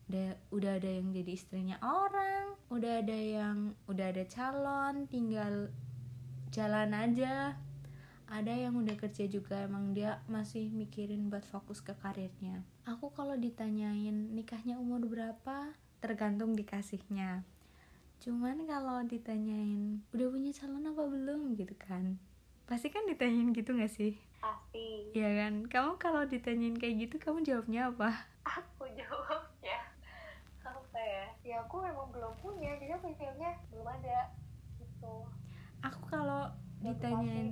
udah 0.07 0.29
udah 0.55 0.73
ada 0.79 0.91
yang 0.93 1.09
jadi 1.15 1.33
istrinya 1.33 1.77
orang 1.81 2.53
udah 2.69 3.01
ada 3.01 3.17
yang 3.17 3.73
udah 3.89 4.07
ada 4.13 4.25
calon 4.31 5.11
tinggal 5.11 5.69
jalan 6.55 6.95
aja. 6.95 7.59
Ada 8.33 8.65
yang 8.65 8.81
udah 8.81 8.97
kerja 8.97 9.29
juga 9.29 9.69
emang 9.69 9.93
dia 9.93 10.25
masih 10.25 10.73
mikirin 10.73 11.29
buat 11.29 11.45
fokus 11.45 11.85
ke 11.85 11.93
karirnya. 12.01 12.65
Aku 12.89 13.13
kalau 13.13 13.37
ditanyain 13.37 14.33
nikahnya 14.33 14.81
umur 14.81 15.05
berapa 15.05 15.77
tergantung 16.01 16.57
dikasihnya 16.57 17.45
cuman 18.23 18.63
kalau 18.71 19.03
ditanyain 19.03 19.99
udah 20.15 20.27
punya 20.31 20.55
calon 20.55 20.87
apa 20.87 21.03
belum? 21.11 21.59
gitu 21.59 21.75
kan. 21.75 22.15
Pasti 22.71 22.87
kan 22.95 23.03
ditanyain 23.11 23.51
gitu 23.51 23.75
gak 23.75 23.91
sih? 23.91 24.15
Pasti. 24.39 25.11
Ya 25.11 25.27
kan? 25.43 25.67
Kamu 25.67 25.99
kalau 25.99 26.23
ditanyain 26.23 26.79
kayak 26.79 27.11
gitu 27.11 27.19
kamu 27.19 27.43
jawabnya 27.43 27.91
apa? 27.91 28.15
Aku 28.47 28.87
jawabnya 28.95 29.91
apa 30.63 31.01
ya? 31.03 31.27
Ya 31.43 31.57
aku 31.67 31.83
emang 31.83 32.15
belum 32.15 32.31
punya 32.39 32.79
jadi 32.79 32.95
aku 32.95 33.11
jawabnya 33.19 33.59
belum 33.75 33.87
ada 33.91 34.31
gitu. 34.79 35.15
Aku 35.83 36.01
kalau 36.07 36.47
ditanyain 36.79 37.51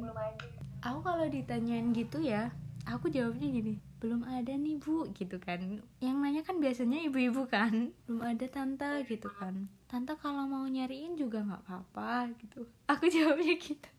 aku 0.81 0.99
kalau 1.03 1.27
ditanyain 1.27 1.91
gitu 1.93 2.23
ya 2.23 2.55
aku 2.89 3.13
jawabnya 3.13 3.49
gini 3.51 3.75
belum 4.01 4.25
ada 4.25 4.57
nih 4.57 4.81
bu 4.81 5.13
gitu 5.13 5.37
kan. 5.37 5.61
Yang 6.01 6.17
nanya 6.17 6.43
kan 6.43 6.57
biasanya 6.57 7.05
ibu-ibu 7.05 7.45
kan. 7.45 7.93
Belum 8.09 8.25
ada 8.25 8.47
tante 8.49 9.05
gitu 9.05 9.29
kan. 9.29 9.69
Tante 9.85 10.17
kalau 10.17 10.49
mau 10.49 10.65
nyariin 10.65 11.21
juga 11.21 11.45
nggak 11.45 11.69
apa-apa 11.69 12.33
gitu. 12.41 12.65
Aku 12.89 13.05
jawabnya 13.15 13.61
gitu. 13.61 13.91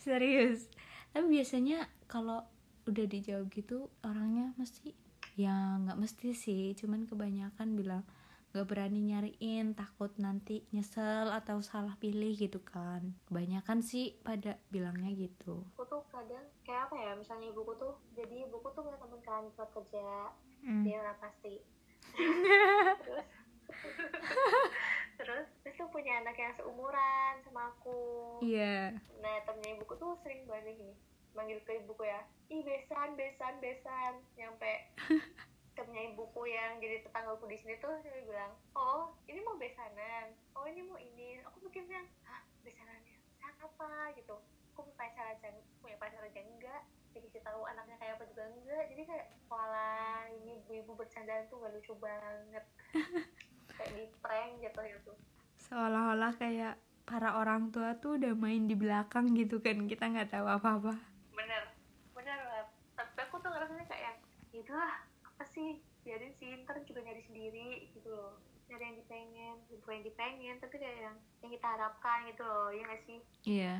Serius. 0.00 0.72
Tapi 1.12 1.28
biasanya 1.28 1.84
kalau 2.08 2.40
udah 2.88 3.04
dijawab 3.04 3.52
gitu 3.52 3.92
orangnya 4.00 4.56
mesti 4.56 4.96
ya 5.36 5.76
nggak 5.84 6.00
mesti 6.00 6.32
sih. 6.32 6.72
Cuman 6.80 7.04
kebanyakan 7.04 7.76
bilang 7.76 8.08
nggak 8.50 8.66
berani 8.66 9.00
nyariin 9.06 9.78
takut 9.78 10.10
nanti 10.18 10.66
nyesel 10.74 11.30
atau 11.30 11.62
salah 11.62 11.94
pilih 12.02 12.34
gitu 12.34 12.58
kan. 12.66 13.14
Kebanyakan 13.30 13.78
sih 13.78 14.18
pada 14.26 14.58
bilangnya 14.74 15.14
gitu. 15.14 15.62
Aku 15.78 15.86
tuh 15.86 16.02
kadang 16.10 16.42
kayak 16.66 16.90
apa 16.90 16.96
ya 16.98 17.12
misalnya 17.14 17.46
ibuku 17.54 17.72
tuh 17.78 17.94
jadi 18.18 18.50
ibuku 18.50 18.68
tuh 18.74 18.82
punya 18.82 18.98
temen 18.98 19.20
kan 19.22 19.42
tempat 19.54 19.68
kerja. 19.70 20.10
Hmm. 20.60 20.84
dia 20.84 21.00
orang 21.00 21.16
pasti. 21.22 21.62
Terus 23.06 23.28
terus 25.20 25.46
terus 25.62 25.76
tuh 25.78 25.88
punya 25.94 26.18
anak 26.20 26.34
yang 26.34 26.52
seumuran 26.58 27.38
sama 27.46 27.70
aku. 27.70 28.42
Iya. 28.42 28.98
Nah 29.22 29.34
temennya 29.46 29.78
ibuku 29.78 29.94
tuh 29.94 30.18
sering 30.26 30.42
banget 30.50 30.74
gini 30.74 30.94
manggil 31.38 31.62
ke 31.62 31.78
ibuku 31.78 32.02
ya. 32.02 32.26
Ih 32.50 32.66
besan 32.66 33.14
besan 33.14 33.54
besan 33.62 34.12
nyampe 34.34 34.90
temennya 35.80 36.12
ibuku 36.12 36.42
yang 36.44 36.76
jadi 36.76 37.00
tetanggaku 37.00 37.48
di 37.48 37.56
sini 37.56 37.80
tuh 37.80 37.96
dia 38.04 38.20
bilang 38.20 38.52
oh 38.76 39.16
ini 39.24 39.40
mau 39.40 39.56
besanan. 39.56 40.36
Oh 40.52 40.68
ini 40.68 40.84
mau 40.84 41.00
ini. 41.00 41.40
Aku 41.48 41.64
mikirnya 41.64 42.04
hah 42.28 42.44
besanannya? 42.60 43.16
Besan 43.32 43.54
apa? 43.64 44.12
Gitu. 44.12 44.36
Aku 44.76 44.84
punya 44.84 44.96
pacar 45.00 45.24
aja 45.32 45.48
punya 45.80 45.96
pacar 45.96 46.20
aja 46.20 46.40
enggak. 46.44 46.84
Dikasih 47.16 47.40
tahu 47.40 47.64
anaknya 47.64 47.96
kayak 47.96 48.20
apa 48.20 48.24
juga 48.28 48.44
enggak. 48.52 48.84
Jadi 48.92 49.02
kayak 49.08 49.26
walah 49.48 50.28
ini 50.28 50.60
ibu-ibu 50.60 50.92
bercandaan 50.92 51.48
tuh 51.48 51.64
gak 51.64 51.72
lucu 51.72 51.96
banget. 51.96 52.64
Kayak 53.80 53.96
di 53.96 54.04
prank 54.20 54.60
jatuh 54.60 54.84
gitu 54.84 55.12
seolah-olah 55.70 56.34
kayak 56.34 56.74
para 57.06 57.38
orang 57.38 57.70
tua 57.70 57.94
tuh 58.02 58.18
udah 58.18 58.34
main 58.34 58.66
di 58.66 58.74
belakang 58.74 59.30
gitu 59.38 59.62
kan. 59.62 59.86
Kita 59.86 60.10
nggak 60.10 60.34
tahu 60.34 60.46
apa-apa. 60.50 60.98
Bener. 61.30 61.62
Bener 62.10 62.38
banget. 62.42 62.66
Tapi 62.98 63.18
aku 63.22 63.38
tuh 63.38 63.54
ngerasanya 63.54 63.86
kayak 63.86 64.14
gitu 64.50 64.74
lah 64.74 65.09
sih 65.60 65.76
biarin 66.00 66.32
sih 66.34 66.48
ntar 66.64 66.80
juga 66.82 67.04
nyari 67.04 67.20
sendiri 67.22 67.92
gitu 67.92 68.08
loh. 68.08 68.40
Nyari 68.66 68.82
yang 68.82 68.96
dipengen 68.96 69.54
bukan 69.68 69.92
yang 69.92 70.02
dipengen 70.02 70.54
tapi 70.56 70.74
kayak 70.74 70.96
yang 71.02 71.14
yang 71.42 71.50
kita 71.52 71.66
harapkan 71.68 72.24
gitu 72.24 72.40
loh 72.40 72.72
ya 72.72 72.80
gak 72.82 73.00
sih? 73.04 73.18
Iya. 73.44 73.74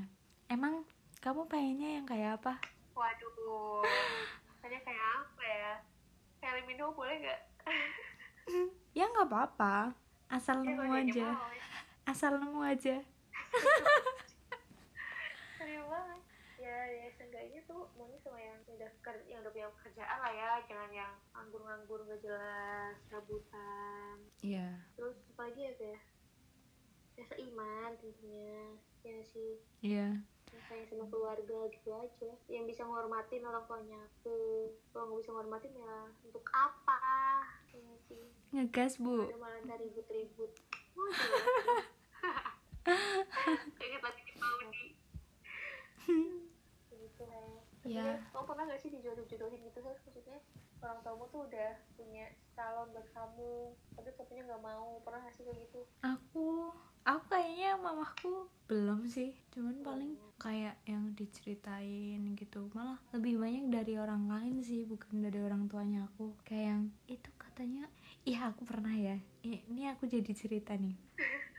Emang 0.46 0.84
kamu 1.18 1.46
pengennya 1.46 1.88
yang 1.96 2.04
kayak 2.04 2.36
apa? 2.36 2.52
Waduh 2.92 3.80
tanya 4.60 4.78
kayak 4.82 5.04
apa 5.16 5.42
ya? 5.42 5.72
Kylie 6.38 6.66
Minogue 6.66 6.94
boleh 6.94 7.16
nggak? 7.18 7.40
Ya 8.90 9.06
nggak 9.06 9.24
apa-apa. 9.24 9.94
Asal 10.26 10.60
Ya, 10.60 10.68
nemu 10.68 10.82
dia 10.82 10.98
aja. 11.06 11.28
mau, 11.30 11.48
ya. 11.48 11.64
asal 12.04 12.32
nemu 12.36 12.60
aja. 12.60 12.96
Serius 15.54 15.86
banget 15.86 16.20
ya 16.60 16.76
ya 16.92 17.08
seenggaknya 17.16 17.64
tuh 17.64 17.88
maunya 17.96 18.20
sama 18.20 18.36
yang 18.36 18.60
udah 18.68 18.90
ker- 19.00 19.24
yang 19.24 19.40
udah 19.40 19.48
punya 19.48 19.68
pekerjaan 19.80 20.18
lah 20.20 20.28
ya 20.28 20.50
jangan 20.68 20.90
yang 20.92 21.12
nganggur-nganggur 21.32 22.04
gak 22.04 22.20
jelas 22.20 22.96
rebutan. 23.08 24.16
Iya. 24.44 24.68
Terus 24.92 25.16
apa 25.32 25.48
lagi 25.48 25.60
ya 25.64 25.72
kayak 25.74 26.00
ya 27.16 27.24
seiman 27.32 27.90
tentunya 27.96 28.76
ya 29.00 29.18
sih? 29.24 29.52
Iya. 29.80 30.20
Yang 30.52 30.62
sayang 30.68 30.86
sama 30.92 31.04
keluarga 31.08 31.58
gitu 31.72 31.90
aja. 31.96 32.30
Yang 32.52 32.64
bisa 32.76 32.82
menghormatin 32.84 33.48
orang 33.48 33.64
tuanya 33.64 33.98
aku 34.04 34.36
kalau 34.92 35.04
nggak 35.08 35.20
bisa 35.24 35.30
menghormatin 35.32 35.72
ya 35.72 35.96
untuk 36.28 36.44
apa? 36.52 37.00
Ya 37.72 37.94
sih? 38.04 38.24
Ngegas 38.52 39.00
bu. 39.00 39.24
Ada 39.24 39.38
malah 39.40 39.64
ntar 39.64 39.80
ribut-ribut. 39.80 40.52
Kayak 43.80 44.00
lagi 44.04 44.22
di 44.28 44.32
Paudi 44.36 44.84
lah 47.80 47.88
Ya. 47.88 48.04
ya 48.04 48.16
kamu 48.30 48.44
pernah 48.44 48.64
gak 48.68 48.80
sih 48.80 48.90
dijodoh-jodohin 48.92 49.60
gitu 49.64 49.80
kan 49.80 49.96
maksudnya 50.04 50.38
orang 50.80 50.98
tuamu 51.00 51.24
tuh 51.28 51.40
udah 51.44 51.70
punya 51.92 52.24
calon 52.52 52.88
buat 52.92 53.08
kamu 53.12 53.52
tapi 53.96 54.08
katanya 54.16 54.42
nggak 54.48 54.64
mau. 54.64 54.88
Pernah 55.00 55.20
gak 55.24 55.34
sih 55.34 55.44
kayak 55.44 55.58
gitu? 55.64 55.80
Aku 56.00 56.72
aku 57.02 57.24
kayaknya 57.28 57.70
mamahku 57.76 58.48
belum 58.64 59.04
sih. 59.04 59.32
Cuman 59.52 59.80
paling 59.80 60.12
kayak 60.36 60.76
yang 60.84 61.12
diceritain 61.12 62.32
gitu. 62.32 62.68
Malah 62.72 62.96
lebih 63.12 63.36
banyak 63.36 63.68
dari 63.68 63.96
orang 63.96 64.28
lain 64.28 64.60
sih 64.60 64.84
bukan 64.84 65.20
dari 65.20 65.40
orang 65.40 65.68
tuanya 65.68 66.08
aku. 66.08 66.32
Kayak 66.44 66.64
yang 66.76 66.82
itu 67.08 67.30
katanya 67.36 67.84
iya 68.24 68.48
aku 68.48 68.64
pernah 68.64 68.92
ya. 68.92 69.16
Ini 69.44 69.96
aku 69.96 70.04
jadi 70.04 70.32
cerita 70.32 70.76
nih 70.76 70.96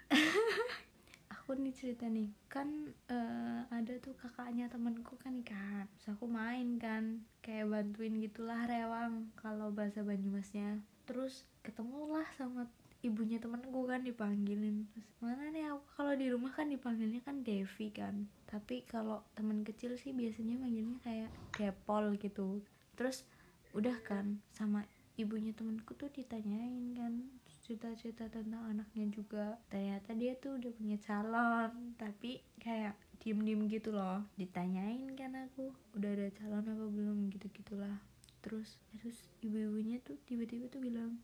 aku 1.52 1.68
nih 1.68 1.76
cerita 1.76 2.08
nih. 2.08 2.32
Kan 2.48 2.96
eh, 3.12 3.62
ada 3.68 4.00
tuh 4.00 4.16
kakaknya 4.16 4.72
temenku 4.72 5.20
kan 5.20 5.36
nikahan 5.36 5.84
terus 5.92 6.16
aku 6.16 6.24
main 6.24 6.80
kan 6.80 7.28
kayak 7.44 7.68
bantuin 7.68 8.24
gitulah 8.24 8.64
rewang 8.72 9.28
kalau 9.36 9.68
bahasa 9.68 10.00
Banyumasnya. 10.00 10.80
Terus 11.04 11.44
ketemulah 11.60 12.24
sama 12.40 12.72
ibunya 13.04 13.36
temenku 13.36 13.84
kan 13.84 14.00
dipanggilin. 14.00 14.88
Terus 14.96 15.12
mana 15.20 15.52
nih 15.52 15.76
aku? 15.76 15.84
Kalau 16.00 16.16
di 16.16 16.32
rumah 16.32 16.56
kan 16.56 16.72
dipanggilnya 16.72 17.20
kan 17.20 17.44
Devi 17.44 17.92
kan. 17.92 18.32
Tapi 18.48 18.88
kalau 18.88 19.20
temen 19.36 19.68
kecil 19.68 20.00
sih 20.00 20.16
biasanya 20.16 20.56
manggilnya 20.56 21.04
kayak 21.04 21.32
Depol 21.60 22.16
gitu. 22.16 22.64
Terus 22.96 23.28
udah 23.76 24.00
kan 24.08 24.40
sama 24.56 24.88
ibunya 25.20 25.52
temenku 25.52 26.00
tuh 26.00 26.08
ditanyain 26.16 26.96
kan 26.96 27.28
cerita-cerita 27.72 28.28
tentang 28.28 28.68
anaknya 28.68 29.08
juga. 29.16 29.56
Ternyata 29.72 30.12
dia 30.12 30.36
tuh 30.36 30.60
udah 30.60 30.72
punya 30.76 31.00
calon 31.00 31.96
tapi 31.96 32.44
kayak 32.60 33.00
diem-diem 33.24 33.72
gitu 33.72 33.96
loh. 33.96 34.28
Ditanyain 34.36 35.08
kan 35.16 35.32
aku 35.48 35.72
udah 35.96 36.12
ada 36.12 36.28
calon 36.36 36.68
apa 36.68 36.86
belum? 36.92 37.32
Gitu 37.32 37.48
gitulah 37.64 37.96
terus 38.44 38.76
terus 38.98 39.16
ibu-ibunya 39.46 40.02
tuh 40.04 40.20
tiba-tiba 40.28 40.68
tuh 40.68 40.84
bilang 40.84 41.16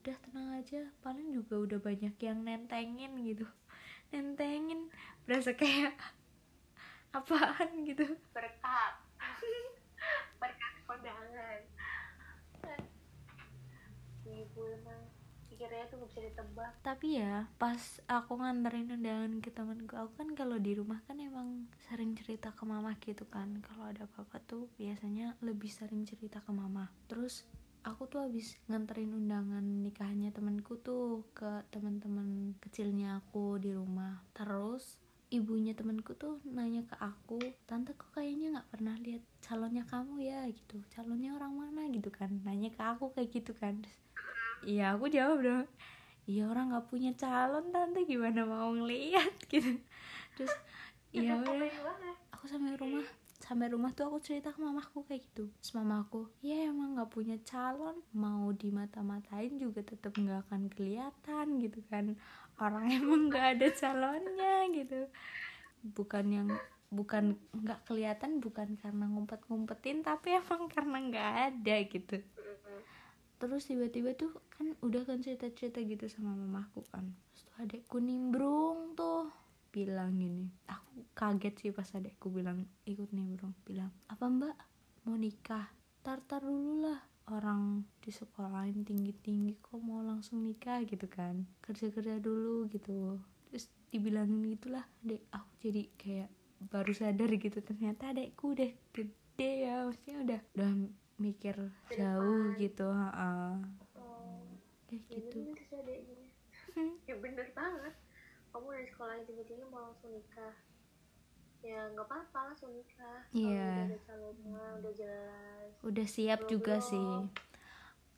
udah 0.00 0.16
tenang 0.24 0.48
aja. 0.56 0.88
Paling 1.04 1.36
juga 1.36 1.60
udah 1.68 1.76
banyak 1.76 2.16
yang 2.16 2.48
nentengin 2.48 3.12
gitu. 3.20 3.44
Nentengin 4.08 4.88
berasa 5.28 5.52
kayak 5.52 6.00
apaan 7.18 7.84
gitu. 7.84 8.08
Berkat. 8.32 9.04
Berkat 10.40 10.74
kondangan. 10.88 11.60
Ibu 14.24 14.62
emang 14.80 15.09
pikirnya 15.60 15.92
tuh 15.92 16.00
gak 16.00 16.08
bisa 16.08 16.20
ditebak. 16.24 16.72
Tapi 16.80 17.20
ya 17.20 17.44
pas 17.60 18.00
aku 18.08 18.32
nganterin 18.40 18.96
undangan 18.96 19.44
ke 19.44 19.52
temanku 19.52 19.92
aku 19.92 20.16
kan 20.16 20.32
kalau 20.32 20.56
di 20.56 20.72
rumah 20.72 21.04
kan 21.04 21.20
emang 21.20 21.68
sering 21.84 22.16
cerita 22.16 22.48
ke 22.56 22.64
mama 22.64 22.96
gitu 22.96 23.28
kan. 23.28 23.60
Kalau 23.60 23.92
ada 23.92 24.08
apa-apa 24.08 24.40
tuh 24.48 24.72
biasanya 24.80 25.36
lebih 25.44 25.68
sering 25.68 26.08
cerita 26.08 26.40
ke 26.40 26.48
mama. 26.48 26.88
Terus 27.12 27.44
aku 27.84 28.08
tuh 28.08 28.24
habis 28.24 28.56
nganterin 28.72 29.12
undangan 29.12 29.60
nikahnya 29.60 30.32
temanku 30.32 30.80
tuh 30.80 31.28
ke 31.36 31.68
teman-teman 31.68 32.56
kecilnya 32.64 33.20
aku 33.20 33.60
di 33.60 33.76
rumah. 33.76 34.16
Terus 34.32 34.96
ibunya 35.28 35.76
temanku 35.76 36.16
tuh 36.16 36.40
nanya 36.48 36.88
ke 36.88 36.96
aku 36.96 37.36
tante 37.68 37.92
kok 37.92 38.16
kayaknya 38.16 38.56
nggak 38.56 38.68
pernah 38.72 38.96
lihat 38.96 39.20
calonnya 39.44 39.84
kamu 39.84 40.24
ya? 40.24 40.40
Gitu. 40.48 40.80
Calonnya 40.88 41.36
orang 41.36 41.52
mana? 41.52 41.84
Gitu 41.92 42.08
kan. 42.08 42.32
Nanya 42.48 42.72
ke 42.72 42.80
aku 42.80 43.12
kayak 43.12 43.28
gitu 43.28 43.52
kan 43.52 43.84
iya 44.64 44.96
aku 44.96 45.08
jawab 45.08 45.38
dong. 45.40 45.66
Iya 46.28 46.46
orang 46.46 46.70
nggak 46.70 46.86
punya 46.86 47.10
calon 47.16 47.72
tante. 47.72 48.04
Gimana 48.06 48.46
mau 48.46 48.70
ngeliat 48.70 49.34
gitu. 49.52 49.80
Terus 50.36 50.54
iya 51.10 51.34
udah. 51.36 51.70
aku 52.30 52.44
sampai 52.46 52.76
rumah. 52.76 53.06
Sampai 53.40 53.66
rumah 53.72 53.90
tuh 53.96 54.06
aku 54.06 54.20
cerita 54.20 54.52
ke 54.54 54.60
mamaku 54.62 55.02
kayak 55.08 55.26
gitu. 55.26 55.50
Terus 55.58 55.72
mamaku 55.74 56.28
ya 56.44 56.70
emang 56.70 56.94
nggak 56.94 57.10
punya 57.10 57.36
calon. 57.42 57.98
Mau 58.14 58.52
dimata-matain 58.54 59.58
juga 59.58 59.82
tetap 59.82 60.14
nggak 60.14 60.46
akan 60.46 60.70
kelihatan 60.70 61.46
gitu 61.58 61.80
kan. 61.90 62.14
Orang 62.60 62.86
emang 63.00 63.32
nggak 63.32 63.58
ada 63.58 63.68
calonnya 63.74 64.70
gitu. 64.70 65.08
Bukan 65.82 66.26
yang 66.30 66.48
bukan 66.90 67.38
nggak 67.54 67.86
kelihatan 67.86 68.42
bukan 68.42 68.74
karena 68.74 69.06
ngumpet-ngumpetin 69.06 70.02
tapi 70.02 70.34
emang 70.34 70.66
karena 70.66 70.98
nggak 71.06 71.30
ada 71.54 71.76
gitu 71.86 72.18
terus 73.40 73.64
tiba-tiba 73.64 74.12
tuh 74.12 74.36
kan 74.52 74.76
udah 74.84 75.08
kan 75.08 75.24
cerita-cerita 75.24 75.80
gitu 75.80 76.04
sama 76.12 76.36
mamaku 76.36 76.84
kan. 76.92 77.08
Terus 77.32 77.42
tuh 77.48 77.56
adekku 77.64 77.96
nimbrung 77.96 78.92
tuh 78.92 79.32
bilang 79.72 80.20
gini. 80.20 80.44
Aku 80.68 81.08
kaget 81.16 81.54
sih 81.56 81.72
pas 81.72 81.88
adekku 81.96 82.28
bilang 82.28 82.68
ikut 82.84 83.08
nimbrung. 83.16 83.56
Bilang 83.64 83.88
apa 84.12 84.28
mbak? 84.28 84.56
Mau 85.08 85.16
nikah? 85.16 85.72
Tar 86.04 86.20
tar 86.20 86.44
dulu 86.44 86.84
lah. 86.84 87.00
Orang 87.32 87.88
di 88.02 88.12
sekolahin 88.12 88.84
tinggi-tinggi 88.84 89.56
kok 89.62 89.80
mau 89.80 90.04
langsung 90.04 90.44
nikah 90.44 90.84
gitu 90.84 91.08
kan. 91.08 91.48
Kerja-kerja 91.64 92.20
dulu 92.20 92.68
gitu. 92.68 93.16
Terus 93.48 93.72
dibilangin 93.88 94.52
gitulah 94.52 94.84
dek 95.00 95.24
aku 95.32 95.50
jadi 95.64 95.82
kayak 95.96 96.30
baru 96.68 96.92
sadar 96.92 97.30
gitu. 97.40 97.64
Ternyata 97.64 98.12
adekku 98.12 98.52
udah 98.52 98.70
gede 98.92 99.50
ya 99.64 99.88
maksudnya 99.88 100.16
udah 100.20 100.40
udah 100.60 100.70
mikir 101.20 101.54
jauh 101.92 102.56
gitu 102.56 102.88
ha 102.88 103.08
oh. 103.12 103.54
Kayak 104.88 105.04
ya 105.06 105.20
gitu. 105.20 105.38
bener 105.44 105.68
adeknya 105.70 106.20
ya 107.06 107.14
bener 107.18 107.48
banget. 107.54 107.94
Kamu 108.50 108.66
dari 108.66 108.86
sekolah 108.90 109.14
tinggi-tinggi 109.26 109.64
mau 109.70 109.90
langsung 109.90 110.10
nikah. 110.10 110.54
Ya 111.60 111.86
nggak 111.92 112.06
apa-apa 112.08 112.38
langsung 112.50 112.72
nikah. 112.74 113.20
Iya. 113.30 113.68
udah 113.68 113.86
ada 113.86 113.98
calonnya 114.08 114.64
udah 114.80 114.92
jelas. 114.96 115.70
Udah 115.84 116.06
siap 116.08 116.40
juga 116.50 116.80
Belum. 116.80 116.90
sih 116.90 117.10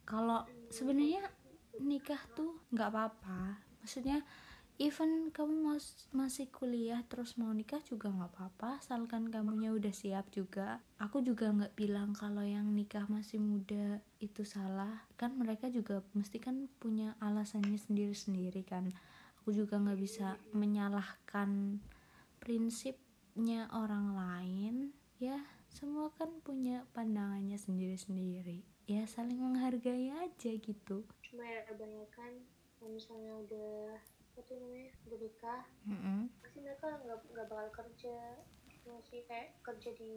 kalau 0.02 0.44
sebenarnya 0.72 1.22
nikah 1.80 2.22
tuh 2.32 2.60
nggak 2.72 2.88
apa-apa. 2.92 3.60
Maksudnya 3.82 4.22
even 4.82 5.30
kamu 5.30 5.62
mas- 5.62 6.10
masih 6.10 6.50
kuliah 6.50 6.98
terus 7.06 7.38
mau 7.38 7.54
nikah 7.54 7.78
juga 7.86 8.10
nggak 8.10 8.34
apa-apa 8.34 8.82
asalkan 8.82 9.30
kamunya 9.30 9.70
udah 9.70 9.94
siap 9.94 10.26
juga. 10.34 10.82
Aku 10.98 11.22
juga 11.22 11.54
nggak 11.54 11.78
bilang 11.78 12.10
kalau 12.18 12.42
yang 12.42 12.66
nikah 12.74 13.06
masih 13.06 13.38
muda 13.38 14.02
itu 14.18 14.42
salah. 14.42 15.06
Kan 15.14 15.38
mereka 15.38 15.70
juga 15.70 16.02
mesti 16.18 16.42
kan 16.42 16.66
punya 16.82 17.14
alasannya 17.22 17.78
sendiri-sendiri 17.78 18.66
kan. 18.66 18.90
Aku 19.38 19.54
juga 19.54 19.78
nggak 19.78 20.00
bisa 20.02 20.34
menyalahkan 20.50 21.78
prinsipnya 22.42 23.70
orang 23.70 24.18
lain. 24.18 24.90
Ya 25.22 25.38
semua 25.70 26.10
kan 26.18 26.42
punya 26.42 26.82
pandangannya 26.90 27.54
sendiri-sendiri. 27.54 28.66
Ya 28.90 29.06
saling 29.06 29.38
menghargai 29.38 30.10
aja 30.10 30.50
gitu. 30.58 31.06
Cuma 31.22 31.46
ya 31.46 31.62
kebanyakan 31.70 32.42
kalau 32.82 32.98
misalnya 32.98 33.30
udah 33.46 34.02
apa 34.32 34.40
tuh 34.48 34.56
namanya 34.56 34.88
udah 35.04 35.18
nikah. 35.20 35.62
Mm-mm. 35.84 36.20
pasti 36.40 36.58
mereka 36.64 36.86
nggak 37.04 37.20
nggak 37.36 37.46
bakal 37.52 37.68
kerja 37.84 38.16
masih 38.88 39.20
kayak 39.28 39.52
kerja 39.60 39.90
di 39.92 40.16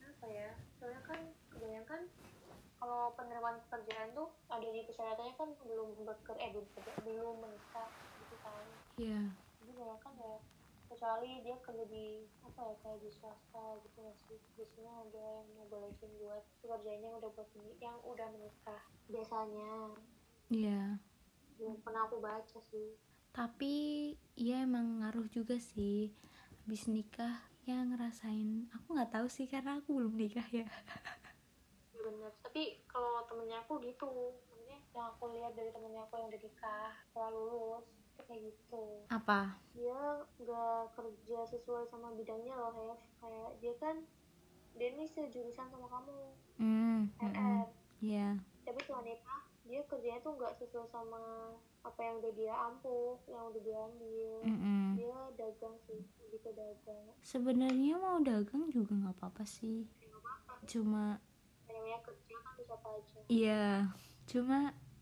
apa 0.00 0.26
ya 0.26 0.50
soalnya 0.80 1.04
kan 1.04 1.20
kebanyakan 1.52 2.08
kalau 2.80 3.12
penerimaan 3.12 3.60
pekerjaan 3.68 4.08
tuh 4.16 4.32
ada 4.48 4.64
di 4.64 4.80
persyaratannya 4.88 5.36
kan 5.36 5.52
belum 5.68 6.00
beker 6.00 6.36
eh 6.40 6.48
belum 6.48 6.64
bekerja 6.72 6.92
belum 7.04 7.36
menikah 7.44 7.92
gitu 8.24 8.36
kan. 8.40 8.64
Iya, 8.96 9.20
jadi 9.60 9.72
banyak 9.76 10.00
kan 10.00 10.14
ya 10.16 10.36
kecuali 10.88 11.30
dia 11.44 11.56
kerja 11.60 11.84
di 11.86 12.24
apa 12.40 12.60
ya 12.72 12.74
kayak 12.80 12.98
di 13.04 13.10
swasta 13.12 13.64
gitu 13.84 13.96
nggak 14.00 14.16
sih. 14.16 14.40
Biasanya 14.56 14.92
ada 15.04 15.24
yang 15.44 15.48
mau 15.60 15.68
bolehin 15.68 16.12
buat 16.24 16.42
pekerjaannya 16.64 17.10
udah 17.20 17.30
buat 17.36 17.48
yang 17.84 17.98
udah 18.00 18.28
menikah 18.32 18.82
biasanya. 19.12 19.72
Iya. 20.50 20.98
belum 21.60 21.76
pernah 21.84 22.08
aku 22.08 22.24
baca 22.24 22.58
sih 22.72 22.96
Tapi 23.30 23.72
ya 24.34 24.62
emang 24.62 25.00
ngaruh 25.00 25.28
juga 25.28 25.56
sih. 25.56 26.10
Habis 26.62 26.86
nikah 26.86 27.34
ya 27.62 27.78
ngerasain. 27.80 28.66
Aku 28.72 28.92
nggak 28.92 29.12
tahu 29.12 29.26
sih 29.26 29.46
karena 29.46 29.78
aku 29.78 29.96
belum 29.96 30.14
nikah 30.14 30.46
ya. 30.50 30.66
bener 32.00 32.32
tapi 32.40 32.80
kalau 32.88 33.22
temennya 33.28 33.60
aku 33.60 33.76
gitu 33.78 34.08
maksudnya 34.08 34.80
yang 34.90 35.12
aku 35.12 35.30
lihat 35.30 35.52
dari 35.52 35.68
temennya 35.68 36.02
aku 36.02 36.16
yang 36.16 36.26
udah 36.26 36.40
nikah 36.40 36.90
setelah 37.04 37.30
lulus 37.30 37.84
kayak 38.20 38.40
gitu 38.42 38.84
Apa? 39.06 39.60
dia 39.72 40.00
nggak 40.38 40.82
kerja 40.92 41.38
sesuai 41.46 41.84
sama 41.86 42.08
bidangnya 42.14 42.56
loh 42.56 42.72
ya 42.74 42.96
kayak 43.20 43.50
dia 43.60 43.74
kan 43.76 43.96
dia 44.74 44.88
ini 44.90 45.04
sejurusan 45.06 45.68
sama 45.68 45.86
kamu 45.88 46.18
Hmm. 46.56 47.00
mm-mm. 47.16 47.36
RR 47.36 47.68
Iya. 48.00 48.28
tapi 48.64 48.78
setelah 48.80 49.04
nikah 49.04 49.40
dia 49.70 49.82
kerjanya 49.86 50.18
tuh 50.20 50.34
nggak 50.34 50.54
sesuai 50.56 50.84
sama 50.84 51.54
apa 51.80 52.00
yang 52.00 52.18
udah 52.18 52.32
dia 52.34 52.54
ampuh 52.60 53.14
yang 53.24 53.46
udah 53.46 53.62
dia 53.62 53.78
ambil 53.80 54.32
Mm-mm. 54.44 54.84
dia 54.92 55.14
dagang 55.34 55.78
sih 55.80 56.02
lebih 56.20 56.40
ke 56.42 56.50
dagang 56.52 57.06
Sebenarnya 57.20 57.94
mau 57.96 58.18
dagang 58.18 58.66
juga 58.68 58.92
nggak 58.92 59.16
apa-apa 59.16 59.44
sih. 59.44 59.86
Cuma 60.66 61.16
namanya 61.64 62.02
kerja 62.02 62.34
kan 62.36 62.52
bisa 62.52 62.74
apa 62.74 62.88
aja 62.92 63.18
Iya, 63.26 63.64
cuma 64.26 64.58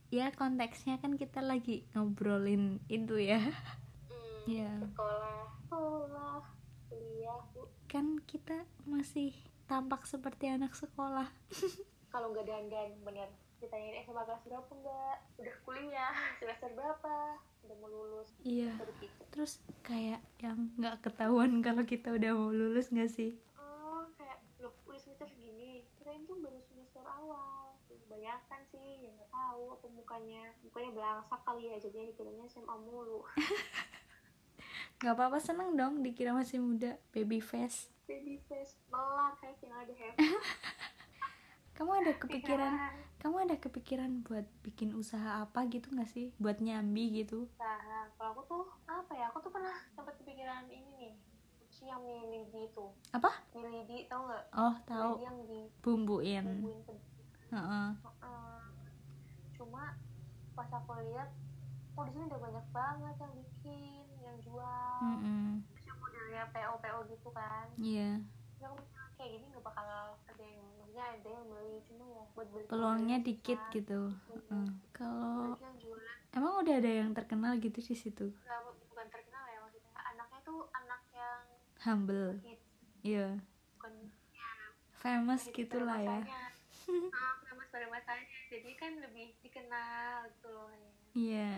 ya 0.09 0.29
konteksnya 0.31 0.97
kan 0.97 1.17
kita 1.17 1.41
lagi 1.41 1.89
ngobrolin 1.91 2.79
itu 2.87 3.17
ya. 3.17 3.41
hmm, 3.41 4.45
Iya. 4.47 4.71
sekolah 4.85 5.41
sekolah 5.59 6.39
kuliah 6.87 7.41
bu 7.51 7.65
Kan 7.87 8.21
kita 8.23 8.57
masih 8.85 9.33
tampak 9.65 10.05
seperti 10.05 10.47
anak 10.47 10.73
sekolah. 10.73 11.29
kalau 12.13 12.31
nggak 12.31 12.47
dandan 12.47 12.93
bener 13.03 13.29
ditanyain 13.59 14.03
SMA 14.03 14.23
kelas 14.23 14.43
berapa 14.47 14.71
enggak? 14.71 15.17
Udah 15.39 15.57
kuliah 15.67 16.15
semester 16.39 16.71
berapa? 16.75 17.17
Udah 17.67 17.77
mau 17.83 17.89
lulus. 17.91 18.31
Iya. 18.43 18.73
gitu 19.03 19.23
Terus 19.35 19.53
kayak 19.83 20.23
yang 20.39 20.71
nggak 20.79 21.03
ketahuan 21.03 21.59
kalau 21.67 21.83
kita 21.83 22.15
udah 22.15 22.31
mau 22.35 22.51
lulus 22.51 22.91
nggak 22.95 23.11
sih? 23.11 23.35
oh 23.59 24.07
kayak 24.15 24.39
loh 24.63 24.73
udah 24.87 25.01
semester 25.01 25.27
segini 25.27 25.83
kirain 25.99 26.23
tuh 26.25 26.39
baru 26.39 26.61
semester 26.63 27.03
awal. 27.05 27.75
Kebanyakan 27.89 28.61
sih 28.73 29.05
yang 29.05 29.15
nggak 29.19 29.33
tahu 29.35 29.63
apa 29.75 29.87
mukanya. 29.93 30.43
Mukanya 30.65 30.91
belangsak 30.97 31.41
kali 31.45 31.63
ya 31.69 31.77
jadinya 31.77 32.07
dikiranya 32.09 32.45
SMA 32.49 32.77
mulu. 32.81 33.21
Nggak 34.99 35.15
apa-apa 35.15 35.39
seneng 35.39 35.79
dong 35.79 36.03
dikira 36.03 36.35
masih 36.35 36.59
muda, 36.59 36.99
baby 37.15 37.39
face. 37.39 37.87
baby 38.11 38.41
face 38.51 38.75
melak 38.91 39.39
kayak 39.39 39.55
yang 39.63 39.79
ada 39.79 39.95
Kamu 41.79 41.93
ada 42.03 42.13
kepikiran 42.19 42.75
kamu 43.19 43.37
ada 43.45 43.57
kepikiran 43.59 44.23
buat 44.23 44.47
bikin 44.63 44.95
usaha 44.95 45.43
apa 45.43 45.67
gitu 45.67 45.91
nggak 45.91 46.07
sih 46.07 46.31
buat 46.39 46.59
nyambi 46.59 47.19
gitu 47.19 47.51
Nah, 47.59 48.07
kalau 48.15 48.31
aku 48.33 48.43
tuh 48.47 48.65
apa 48.87 49.13
ya? 49.13 49.27
Aku 49.31 49.39
tuh 49.39 49.51
pernah 49.51 49.75
sempat 49.91 50.15
kepikiran 50.17 50.71
ini 50.71 50.91
nih. 50.95 51.15
Si 51.69 51.87
yang 51.87 52.03
milidi 52.03 52.67
itu. 52.67 52.87
apa 53.11 53.31
Milidi 53.53 54.07
tau 54.07 54.27
nggak? 54.27 54.45
oh 54.53 54.75
tahu 54.83 55.11
Milidi 55.15 55.27
yang 55.27 55.39
di 55.45 55.61
bumbuin 55.79 56.45
bumbuin 56.63 56.81
pedas. 56.83 57.07
Heeh. 57.51 57.91
Heeh. 58.03 58.63
Cuma 59.55 59.95
pas 60.53 60.71
aku 60.73 60.91
lihat, 61.01 61.31
oh 61.95 62.03
di 62.03 62.11
sini 62.11 62.25
udah 62.27 62.41
banyak 62.41 62.67
banget 62.71 63.15
yang 63.17 63.33
bikin, 63.35 64.05
yang 64.19 64.37
jual. 64.43 64.99
Mm-mm. 65.03 65.63
Terus 65.71 65.85
yang 65.87 65.99
modelnya 65.99 66.43
PO 66.51 66.73
PO 66.79 66.99
gitu 67.09 67.29
kan. 67.31 67.67
iya 67.77 68.19
Ya 68.59 68.67
aku 68.67 68.83
pikir 68.83 69.03
kayak 69.15 69.31
gini 69.35 69.45
nggak 69.51 69.65
bakal 69.65 69.87
ada 70.19 70.45
yang 70.45 70.67
maksudnya 70.99 71.15
ada 71.15 71.31
yang 71.31 71.47
beli 71.47 71.79
cuma 71.87 72.05
ya 72.11 72.25
buat 72.35 72.49
beli 72.51 72.65
peluangnya 72.67 73.17
dikit 73.23 73.61
susah. 73.63 73.75
gitu. 73.79 74.01
Heeh. 74.35 74.69
kalau 74.91 75.55
emang 76.35 76.55
udah 76.59 76.75
ada 76.75 76.91
yang 76.91 77.11
terkenal 77.15 77.53
gitu 77.63 77.79
di 77.79 77.95
situ? 77.95 78.27
Nggak 78.35 78.61
bukan 78.91 79.07
terkenal 79.07 79.45
ya 79.47 79.59
maksudnya. 79.63 79.93
Anaknya 79.95 80.41
tuh 80.43 80.61
anak 80.75 81.03
yang 81.15 81.43
humble. 81.87 82.29
Iya. 83.07 83.29
Bukan 83.79 83.93
famous 84.99 85.43
hits 85.47 85.55
gitu 85.55 85.79
pada 85.79 85.87
lah 85.87 85.99
ya. 86.03 86.19
ah, 87.15 87.35
famous 87.47 87.69
pada 87.71 87.87
masanya. 87.87 88.27
Jadi 88.51 88.71
kan 88.75 88.93
lebih 88.99 89.39
dikenal 89.47 90.27
gitu 90.35 90.49
loh 90.51 90.71
ya. 90.75 90.91
Iya. 91.15 91.51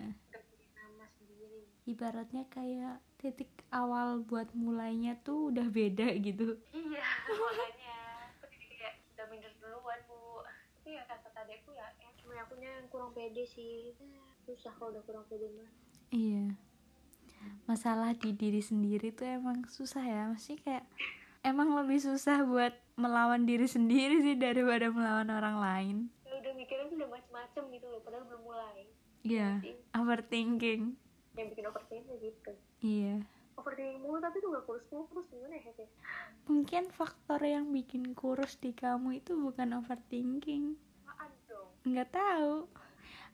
Nama 0.76 1.04
sendiri. 1.16 1.64
Ibaratnya 1.88 2.44
kayak 2.52 3.00
titik 3.16 3.48
awal 3.72 4.20
buat 4.20 4.52
mulainya 4.52 5.16
tuh 5.24 5.48
udah 5.48 5.64
beda 5.72 6.12
gitu. 6.20 6.60
Iya 6.76 7.08
makanya 7.40 7.96
aku 8.36 8.44
jadi 8.52 8.74
kayak 8.76 8.94
udah 9.20 9.28
minder 9.28 9.52
duluan 9.60 10.00
bu 10.08 10.40
tapi 10.80 10.96
ya 10.96 11.04
kata 11.04 11.28
adekku 11.44 11.76
ya 12.30 12.42
eh, 12.42 12.46
cuma 12.46 12.46
akunya 12.46 12.70
yang 12.78 12.86
kurang 12.88 13.10
pede 13.12 13.44
sih. 13.46 13.94
Susah 14.46 14.72
kalau 14.78 14.94
udah 14.94 15.02
kurang 15.02 15.24
pede 15.26 15.50
mah. 15.54 15.70
Iya. 16.14 16.54
Masalah 17.66 18.14
di 18.14 18.30
diri 18.36 18.62
sendiri 18.62 19.10
tuh 19.10 19.26
emang 19.26 19.66
susah 19.66 20.02
ya. 20.04 20.30
Masih 20.30 20.58
kayak 20.62 20.86
emang 21.42 21.74
lebih 21.74 21.98
susah 21.98 22.46
buat 22.46 22.74
melawan 22.94 23.48
diri 23.48 23.66
sendiri 23.66 24.22
sih 24.22 24.36
daripada 24.38 24.92
melawan 24.92 25.28
orang 25.32 25.56
lain. 25.58 25.96
Ya 26.28 26.38
udah 26.38 26.52
mikirnya 26.54 26.86
tuh 26.86 26.96
udah 27.00 27.10
macem-macem 27.10 27.62
gitu 27.74 27.86
loh 27.90 28.00
padahal 28.06 28.24
belum 28.28 28.42
mulai. 28.46 28.78
Iya 29.26 29.48
sih 29.60 29.76
overthinking. 29.96 30.82
Yang 31.34 31.46
bikin 31.56 31.64
overthinking 31.66 32.18
gitu. 32.22 32.52
Iya. 32.84 33.14
Overthinking 33.58 34.00
mulu 34.00 34.18
tapi 34.22 34.40
tuh 34.40 34.54
gak 34.56 34.64
kurus-kurus 34.64 35.26
gimana 35.28 35.56
ya 35.58 35.72
ya 35.74 35.88
mungkin 36.50 36.90
faktor 36.90 37.38
yang 37.46 37.70
bikin 37.70 38.10
kurus 38.18 38.58
di 38.58 38.74
kamu 38.74 39.22
itu 39.22 39.38
bukan 39.38 39.78
overthinking 39.78 40.74
nggak 41.86 42.10
tahu. 42.12 42.68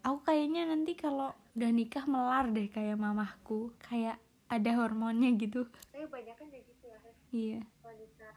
Aku 0.07 0.19
kayaknya 0.23 0.71
nanti 0.71 0.95
kalau 0.95 1.35
udah 1.59 1.71
nikah 1.75 2.07
melar 2.07 2.47
deh 2.53 2.71
kayak 2.71 3.01
mamahku. 3.01 3.75
Kayak 3.83 4.23
ada 4.47 4.71
hormonnya 4.79 5.35
gitu. 5.35 5.67
Tapi 5.91 6.07
banyak 6.07 6.35
kan 6.39 6.47
kayak 6.47 6.65
gitu 6.71 6.85
ya 6.87 6.99
iya. 7.35 7.61
Wanita 7.83 8.29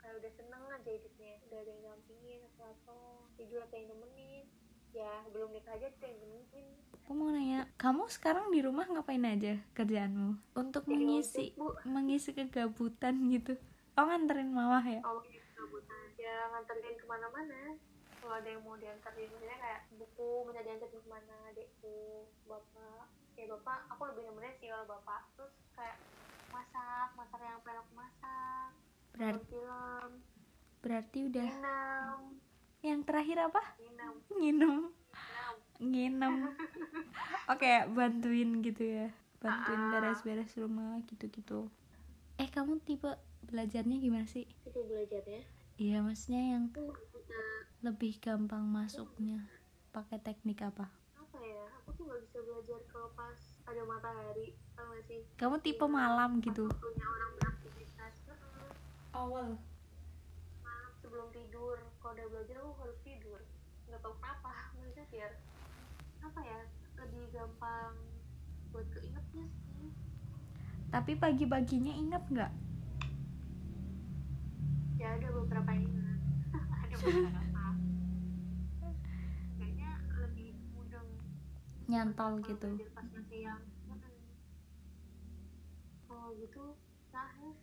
kayak 0.00 0.14
udah 0.20 0.30
seneng 0.36 0.62
aja 0.68 0.90
hidupnya. 0.92 1.34
Udah 1.48 1.58
ada 1.64 1.70
yang 1.72 1.82
ngampingin 1.88 2.40
apa 2.52 2.64
apa. 2.76 2.98
Tidur 3.40 3.64
ada 3.64 3.76
yang 3.76 3.88
nemenin. 3.96 4.44
Ya 4.92 5.12
belum 5.32 5.52
nikah 5.56 5.72
aja 5.76 5.88
ada 5.88 6.06
yang 6.06 6.20
nemenin 6.20 6.68
aku 7.08 7.16
mau 7.16 7.32
nanya 7.32 7.64
kamu 7.80 8.04
sekarang 8.12 8.52
di 8.52 8.60
rumah 8.60 8.84
ngapain 8.84 9.24
aja 9.24 9.56
kerjaanmu? 9.72 10.52
Untuk 10.52 10.84
Jadi 10.84 10.92
mengisi 10.92 11.44
Bu. 11.56 11.72
mengisi 11.88 12.36
kegabutan 12.36 13.16
gitu. 13.32 13.56
Oh 13.96 14.04
nganterin 14.04 14.52
mamah 14.52 14.84
ya? 14.84 15.00
Oh 15.08 15.24
kebutuhan 15.56 16.12
ya 16.20 16.52
nganterin 16.52 17.00
ke 17.00 17.08
mana-mana 17.08 17.80
kalau 18.28 18.36
ada 18.36 18.50
yang 18.50 18.60
mau 18.60 18.76
dianterin 18.76 19.32
misalnya 19.32 19.56
kayak 19.56 19.80
buku 19.90 20.28
minta 20.44 20.60
dianterin 20.60 20.92
ke 20.92 21.08
mana 21.08 21.34
adekku 21.48 21.96
bapak. 22.44 23.08
Ya 23.32 23.48
bapak 23.48 23.88
aku 23.88 24.02
lebih 24.04 24.22
nemenin 24.22 24.52
sih 24.54 24.68
kalau 24.68 24.84
bapak. 24.86 25.24
Terus 25.32 25.48
kayak 25.72 25.96
masak 26.48 27.08
masak 27.14 27.40
yang 27.40 27.56
pengen 27.58 27.80
aku 27.80 27.92
masak 27.94 28.68
Berar- 29.10 29.32
nonton 29.34 29.48
film 29.48 30.10
berarti 30.78 31.18
udah 31.24 31.48
nginam. 31.48 32.20
Yang 32.78 33.00
terakhir 33.02 33.36
apa? 33.42 33.62
Nginam. 33.78 34.14
Nginum. 34.30 34.76
Nginam. 34.92 35.56
Nginum 35.80 36.34
oke 37.52 37.70
bantuin 37.90 38.50
gitu 38.60 38.84
ya. 38.84 39.08
Bantuin 39.38 39.80
Ah. 39.80 39.90
beres-beres 39.90 40.52
rumah 40.52 41.00
gitu-gitu. 41.06 41.72
Eh 42.36 42.46
kamu 42.46 42.76
tipe 42.84 43.08
belajarnya 43.42 43.96
gimana 43.96 44.28
sih? 44.28 44.44
Itu 44.62 44.84
belajarnya? 44.84 45.56
Iya 45.78 46.02
maksudnya 46.02 46.42
yang 46.52 46.64
lebih 47.78 48.18
gampang 48.18 48.66
masuknya. 48.66 49.46
Pakai 49.94 50.18
teknik 50.18 50.66
apa? 50.66 50.90
Apa 51.14 51.38
ya? 51.38 51.62
Aku 51.78 51.94
tuh 51.94 52.10
nggak 52.10 52.20
bisa 52.26 52.38
belajar 52.42 52.80
kalau 52.90 53.08
pas 53.14 53.38
ada 53.70 53.82
matahari 53.86 54.58
tau 54.74 54.90
gak 54.90 55.04
sih? 55.06 55.22
Kamu 55.38 55.62
tipe 55.62 55.86
malam 55.86 56.42
gitu? 56.42 56.66
Punya 56.74 57.06
orang 57.06 57.30
beraktivitas 57.38 58.14
awal? 59.14 59.48
Malam 60.66 60.92
sebelum 60.98 61.30
tidur. 61.30 61.78
Kalau 62.02 62.12
udah 62.18 62.26
belajar 62.34 62.56
aku 62.58 62.72
harus 62.82 62.98
tidur. 63.06 63.40
Nggak 63.86 64.00
tahu 64.02 64.14
kenapa 64.18 64.50
maksudnya 64.74 65.06
biar 65.14 65.32
apa 66.26 66.40
ya? 66.42 66.60
Lebih 66.98 67.22
gampang 67.30 67.94
buat 68.74 68.86
keingetnya 68.90 69.46
sih. 69.78 69.90
Tapi 70.90 71.12
pagi-paginya 71.14 71.94
inget 71.94 72.24
nggak? 72.26 72.52
Ya 74.98 75.14
ada 75.14 75.28
beberapa 75.30 75.70
yang 75.70 75.86
ingat. 75.94 76.18
Ada 76.82 76.94
beberapa 76.98 77.47
nyantol 81.88 82.32
gitu. 82.44 82.68
Siang 83.28 83.62
oh 86.08 86.28
gitu 86.40 86.64
nah 87.12 87.28
tuh 87.34 87.54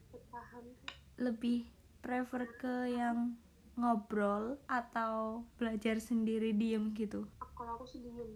lebih 1.21 1.63
prefer 2.03 2.43
ke 2.59 2.91
yang 2.91 3.37
ngobrol 3.75 4.59
atau 4.67 5.43
belajar 5.59 5.99
sendiri 5.99 6.51
diem 6.55 6.91
gitu? 6.95 7.27
Kalau 7.55 7.79
aku 7.79 7.85
sih 7.87 8.03
diem. 8.03 8.31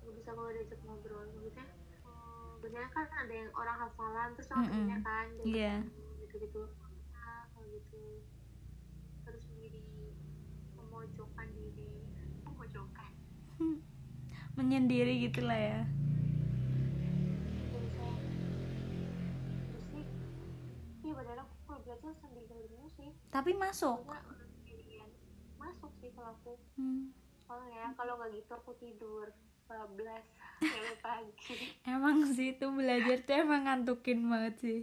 Nggak 0.00 0.14
bisa 0.16 0.30
kalau 0.32 0.50
diajak 0.52 0.80
ngobrol. 0.84 1.24
Maksudnya 1.36 1.66
eh, 2.04 2.50
biasanya 2.60 2.88
kan 2.92 3.06
ada 3.24 3.34
yang 3.34 3.50
orang 3.56 3.76
hafalan 3.80 4.28
terus 4.36 4.48
Mm-mm. 4.52 4.68
orangnya 4.68 4.98
kan 5.04 5.26
Iya. 5.44 5.74
gitu 6.20 6.36
gitu 6.46 6.62
nah, 7.12 7.42
kalau 7.52 7.66
gitu 7.72 8.02
terus 9.24 9.42
sendiri 9.48 10.14
memojokkan 10.76 11.48
diri 11.56 11.99
menyendiri 14.60 15.24
gitulah 15.24 15.56
ya. 15.56 15.80
Iya 21.00 21.12
kalau 21.16 21.44
tapi 23.32 23.50
masuk. 23.56 24.04
Masuk 25.56 25.90
sih 26.04 26.12
kalau 26.12 26.36
aku. 26.36 26.60
Hmm, 26.76 27.08
soalnya 27.48 27.96
kalau 27.96 28.20
nggak 28.20 28.36
gitu 28.36 28.52
aku 28.52 28.76
tidur 28.76 29.32
bablas 29.64 30.26
pagi. 31.04 31.72
Emang 31.88 32.28
sih 32.36 32.52
itu 32.52 32.66
belajar 32.68 33.24
tuh 33.24 33.36
emang 33.40 33.64
ngantukin 33.64 34.28
banget 34.28 34.54
sih. 34.60 34.80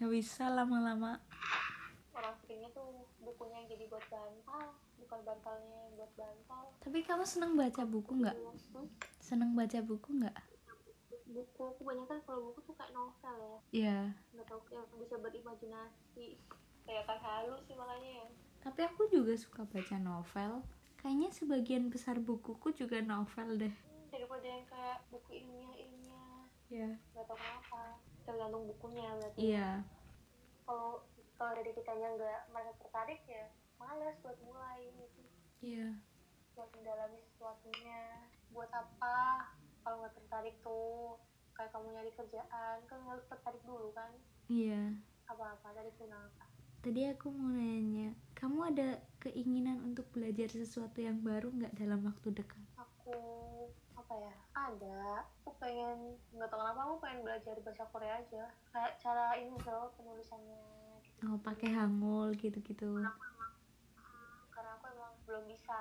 Nggak 0.00 0.10
bisa 0.14 0.48
lama-lama. 0.48 1.20
Orang 2.16 2.32
seringnya 2.40 2.72
tuh 2.72 3.04
bukunya 3.20 3.60
yang 3.60 3.68
jadi 3.76 3.84
buat 3.92 4.06
bantal 4.08 4.83
bukan 5.14 5.30
bantalnya 5.30 5.78
yang 5.78 5.94
buat 5.94 6.12
bantal. 6.18 6.64
Tapi 6.82 6.98
kamu 7.06 7.22
seneng 7.22 7.54
baca 7.54 7.82
buku 7.86 8.12
nggak? 8.18 8.34
Hmm? 8.74 8.90
seneng 9.22 9.54
baca 9.54 9.78
buku 9.78 10.10
nggak? 10.10 10.38
Buku 11.30 11.64
kebanyakan 11.78 12.18
kalau 12.26 12.50
buku 12.50 12.66
tuh 12.66 12.74
kayak 12.74 12.90
novel 12.90 13.36
ya. 13.38 13.58
Iya. 13.70 13.98
Nggak 14.34 14.46
tahu 14.50 14.60
yang 14.74 14.86
bisa 14.98 15.14
berimajinasi 15.22 16.26
kayak 16.82 17.06
kan 17.06 17.18
halus 17.22 17.62
sih 17.70 17.78
makanya 17.78 18.10
ya. 18.10 18.28
Tapi 18.58 18.80
aku 18.90 19.06
juga 19.06 19.38
suka 19.38 19.62
baca 19.62 19.96
novel. 20.02 20.66
Kayaknya 20.98 21.30
sebagian 21.30 21.94
besar 21.94 22.18
bukuku 22.18 22.74
juga 22.74 22.98
novel 22.98 23.54
deh. 23.54 23.74
Daripada 24.10 24.46
yang 24.50 24.66
kayak 24.66 24.98
buku 25.14 25.46
ilmiah 25.46 25.74
ilmiah 25.78 26.42
Iya. 26.74 26.90
Nggak 27.14 27.24
tahu 27.30 27.38
kenapa. 27.38 27.82
Tergantung 28.26 28.66
bukunya 28.66 29.14
berarti. 29.14 29.38
Iya. 29.38 29.70
Kalau 30.66 31.06
kalau 31.38 31.52
dari 31.54 31.70
kitanya 31.70 32.18
nggak 32.18 32.40
merasa 32.50 32.74
tertarik 32.82 33.22
ya 33.30 33.46
malas 33.84 34.16
buat 34.24 34.38
mulai 34.40 34.80
gitu 34.96 35.20
iya. 35.60 35.88
Buat 36.54 36.70
mendalami 36.76 37.18
sesuatunya. 37.18 38.30
Buat 38.54 38.70
apa? 38.70 39.50
Kalau 39.82 40.00
nggak 40.00 40.14
tertarik 40.16 40.54
tuh 40.62 41.18
kayak 41.54 41.70
kamu 41.74 41.86
nyari 41.92 42.12
kerjaan 42.14 42.78
kan 42.86 42.98
harus 43.04 43.24
tertarik 43.26 43.62
dulu 43.66 43.90
kan. 43.92 44.12
Iya. 44.46 44.94
Apa-apa 45.26 45.72
dari 45.74 45.90
kenapa 45.98 46.44
tadi 46.84 47.00
aku 47.08 47.32
mau 47.32 47.48
nanya 47.48 48.12
kamu 48.36 48.76
ada 48.76 49.00
keinginan 49.16 49.80
untuk 49.88 50.04
belajar 50.12 50.52
sesuatu 50.52 51.00
yang 51.00 51.16
baru 51.24 51.48
nggak 51.48 51.72
dalam 51.80 52.04
waktu 52.04 52.28
dekat? 52.36 52.60
Aku 52.76 53.16
apa 53.96 54.14
ya 54.20 54.34
ada. 54.52 55.24
Aku 55.40 55.56
pengen 55.56 56.20
nggak 56.36 56.44
tahu 56.52 56.60
kenapa 56.60 56.80
aku 56.84 56.96
pengen 57.00 57.24
belajar 57.24 57.56
bahasa 57.64 57.88
Korea 57.88 58.20
aja. 58.20 58.44
Kayak 58.68 59.00
cara 59.00 59.32
ini 59.40 59.56
loh 59.64 59.96
penulisannya 59.96 60.60
gitu. 61.00 61.24
Oh 61.24 61.40
pakai 61.40 61.72
hangul 61.72 62.36
gitu-gitu. 62.36 63.00
Emang 63.00 63.16
belum 65.24 65.44
bisa 65.48 65.78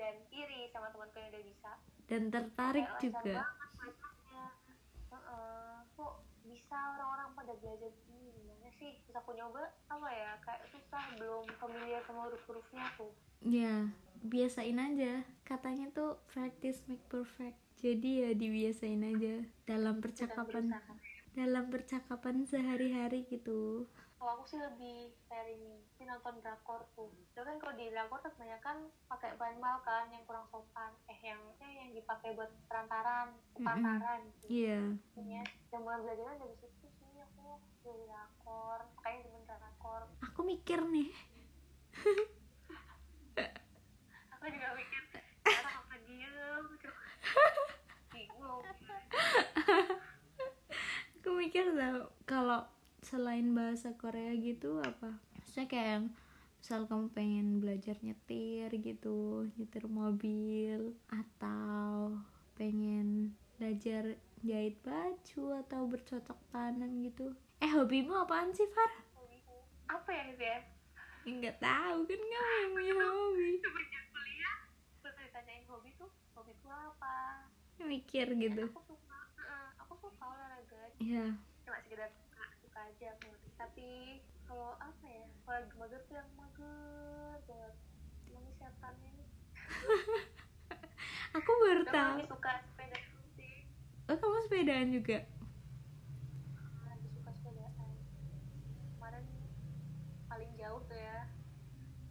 dan 0.00 0.14
iri 0.32 0.68
sama 0.72 0.88
temanku 0.90 1.16
yang 1.20 1.30
udah 1.32 1.44
bisa. 1.44 1.70
Dan 2.08 2.22
tertarik 2.32 2.88
Kayak 2.98 3.02
juga. 3.04 3.34
banget 3.44 3.70
belajarnya. 3.78 4.46
Heeh. 5.12 5.72
kok 5.92 6.14
bisa 6.48 6.76
orang-orang 6.96 7.30
pada 7.36 7.52
belajar 7.60 7.90
gini 8.08 8.32
gimana 8.32 8.68
sih? 8.80 8.96
Terus 9.04 9.16
aku 9.20 9.30
nyoba 9.36 9.62
apa 9.92 10.08
ya 10.08 10.32
kayak 10.42 10.64
susah 10.72 11.04
belum 11.20 11.44
familiar 11.60 12.00
sama 12.08 12.26
huruf-hurufnya 12.28 12.84
tuh. 12.96 13.12
Ya 13.44 13.92
biasain 14.24 14.78
aja. 14.78 15.22
Katanya 15.44 15.92
tuh 15.92 16.18
practice 16.32 16.80
make 16.88 17.04
perfect. 17.12 17.58
Jadi 17.82 18.24
ya 18.24 18.30
dibiasain 18.32 19.02
aja 19.02 19.44
dalam 19.68 19.98
percakapan 20.00 20.70
dalam 21.32 21.72
percakapan 21.72 22.44
sehari-hari 22.44 23.24
gitu 23.28 23.88
kalau 24.22 24.38
aku 24.38 24.54
sih 24.54 24.62
lebih 24.62 25.10
ini 25.50 25.82
sih 25.98 26.06
nonton 26.06 26.38
drakor 26.38 26.86
tuh. 26.94 27.10
Itu 27.34 27.42
kan 27.42 27.58
kalau 27.58 27.74
di 27.74 27.90
drakor 27.90 28.22
kan 28.22 28.30
kebanyakan 28.30 28.86
pakai 29.10 29.34
bahan 29.34 29.58
mal 29.58 29.82
kan 29.82 30.06
yang 30.14 30.22
kurang 30.30 30.46
sopan. 30.46 30.94
Eh 31.10 31.18
yang 31.26 31.42
eh, 31.58 31.82
yang 31.82 31.90
dipakai 31.90 32.38
buat 32.38 32.46
perantaran 32.70 33.34
perantaran 33.58 34.22
iya. 34.46 34.94
Ya 35.18 35.42
yang 35.74 35.82
mulai 35.82 35.98
belajar 36.06 36.38
dari 36.38 36.54
situ 36.54 36.86
sih 36.86 37.18
aku 37.18 37.58
dari 37.82 38.06
drakor. 38.06 38.86
Makanya 38.94 39.26
demen 39.26 39.42
drakor. 39.42 40.06
Aku 40.30 40.46
mikir 40.46 40.78
nih. 40.86 41.10
Aku 44.38 44.44
juga 44.46 44.68
mikir 44.78 45.02
orang 45.50 45.74
apa 45.82 45.94
diem? 46.06 46.62
Gitu 46.78 46.94
bingung. 48.14 48.62
Aku 51.18 51.28
mikir 51.34 51.74
tau 51.74 52.06
kalau 52.22 52.62
selain 53.12 53.52
bahasa 53.52 53.92
Korea 54.00 54.32
gitu 54.40 54.80
apa? 54.80 55.20
Saya 55.44 55.68
kayak 55.68 55.88
yang 56.00 56.06
misal 56.64 56.88
kamu 56.88 57.12
pengen 57.12 57.60
belajar 57.60 58.00
nyetir 58.00 58.72
gitu 58.80 59.44
nyetir 59.60 59.84
mobil 59.84 60.96
atau 61.12 62.16
pengen 62.56 63.36
belajar 63.60 64.16
jahit 64.40 64.80
baju 64.80 65.60
atau 65.60 65.84
bercocok 65.84 66.40
tanam 66.48 67.04
gitu. 67.04 67.36
Eh 67.60 67.68
hobimu 67.68 68.16
apaan 68.16 68.48
sih 68.56 68.64
Far? 68.72 68.88
hobiku 69.12 69.60
apa 69.92 70.08
ya 70.08 70.24
itu 70.32 70.44
ya? 70.48 70.58
Nggak 71.28 71.56
tahu 71.60 71.98
kan 72.08 72.16
kamu 72.16 72.48
yang 72.64 72.70
punya 72.72 72.94
hobi. 72.96 73.50
Semenjak 73.68 74.04
kuliah 74.08 74.56
terus 75.04 75.16
ditanyain 75.20 75.64
hobi 75.68 75.90
tuh 76.00 76.08
hobiku 76.32 76.72
apa? 76.72 77.44
Mikir 77.76 78.32
gitu. 78.40 78.72
Aku 78.72 78.80
suka 78.88 79.18
eh, 79.36 79.68
aku 79.84 79.94
suka 80.00 80.22
olahraga. 80.24 80.80
Ya 80.96 81.36
cuma 81.62 81.78
sekedar 81.88 82.10
aku 83.10 83.30
tapi 83.58 84.20
kalau 84.46 84.74
apa 84.78 85.06
ya 85.06 85.24
kalau 85.46 85.58
lagi 85.62 85.74
mager 85.78 86.00
tuh 86.06 86.14
yang 86.18 86.30
mager 86.38 87.38
banget. 87.48 87.74
Emang 88.28 88.42
ini 88.46 88.52
setannya 88.58 89.10
nih 89.16 89.28
aku 91.36 91.50
baru 91.64 91.82
tahu. 91.88 92.16
lagi 92.20 92.28
suka 92.28 92.52
sepeda 92.60 92.98
sih. 93.38 93.64
Oh 94.10 94.16
kamu 94.20 94.38
sepedaan 94.44 94.88
juga? 94.92 95.18
Lagi 96.86 97.08
suka 97.16 97.30
sepedaan. 97.32 97.92
Kemarin 98.98 99.24
paling 100.28 100.50
jauh 100.60 100.80
tuh 100.86 100.98
ya 100.98 101.18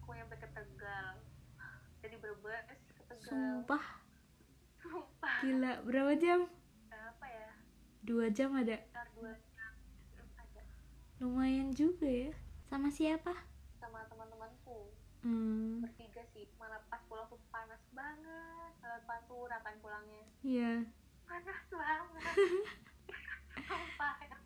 aku 0.02 0.10
nyampe 0.18 0.36
ke 0.42 0.48
Tegal. 0.52 1.14
Jadi 2.02 2.16
berbes 2.18 2.80
ke 2.98 3.04
Tegal. 3.06 3.30
Sumpah. 3.30 3.86
Sumpah. 4.82 5.36
Gila 5.46 5.74
berapa 5.86 6.14
jam? 6.18 6.50
Apa 6.90 7.26
ya? 7.30 7.50
Dua 8.02 8.26
jam 8.34 8.58
ada? 8.58 8.82
Dua 9.16 9.32
lumayan 11.22 11.70
juga 11.70 12.10
ya. 12.10 12.34
Sama 12.66 12.90
siapa? 12.90 13.30
Sama 13.78 14.02
teman-temanku. 14.10 14.90
Hmm. 15.22 15.86
Bertiga 15.86 16.26
sih. 16.34 16.50
Malah 16.58 16.82
pas 16.90 16.98
pulang 17.06 17.30
tuh 17.30 17.38
panas 17.54 17.78
banget. 17.94 18.72
Lewat 18.82 19.04
pantura 19.06 19.58
kan 19.62 19.78
pulangnya? 19.86 20.26
Iya. 20.42 20.74
Panas 21.30 21.62
banget. 21.70 22.36
Sumpah 23.70 24.16
ya. 24.26 24.38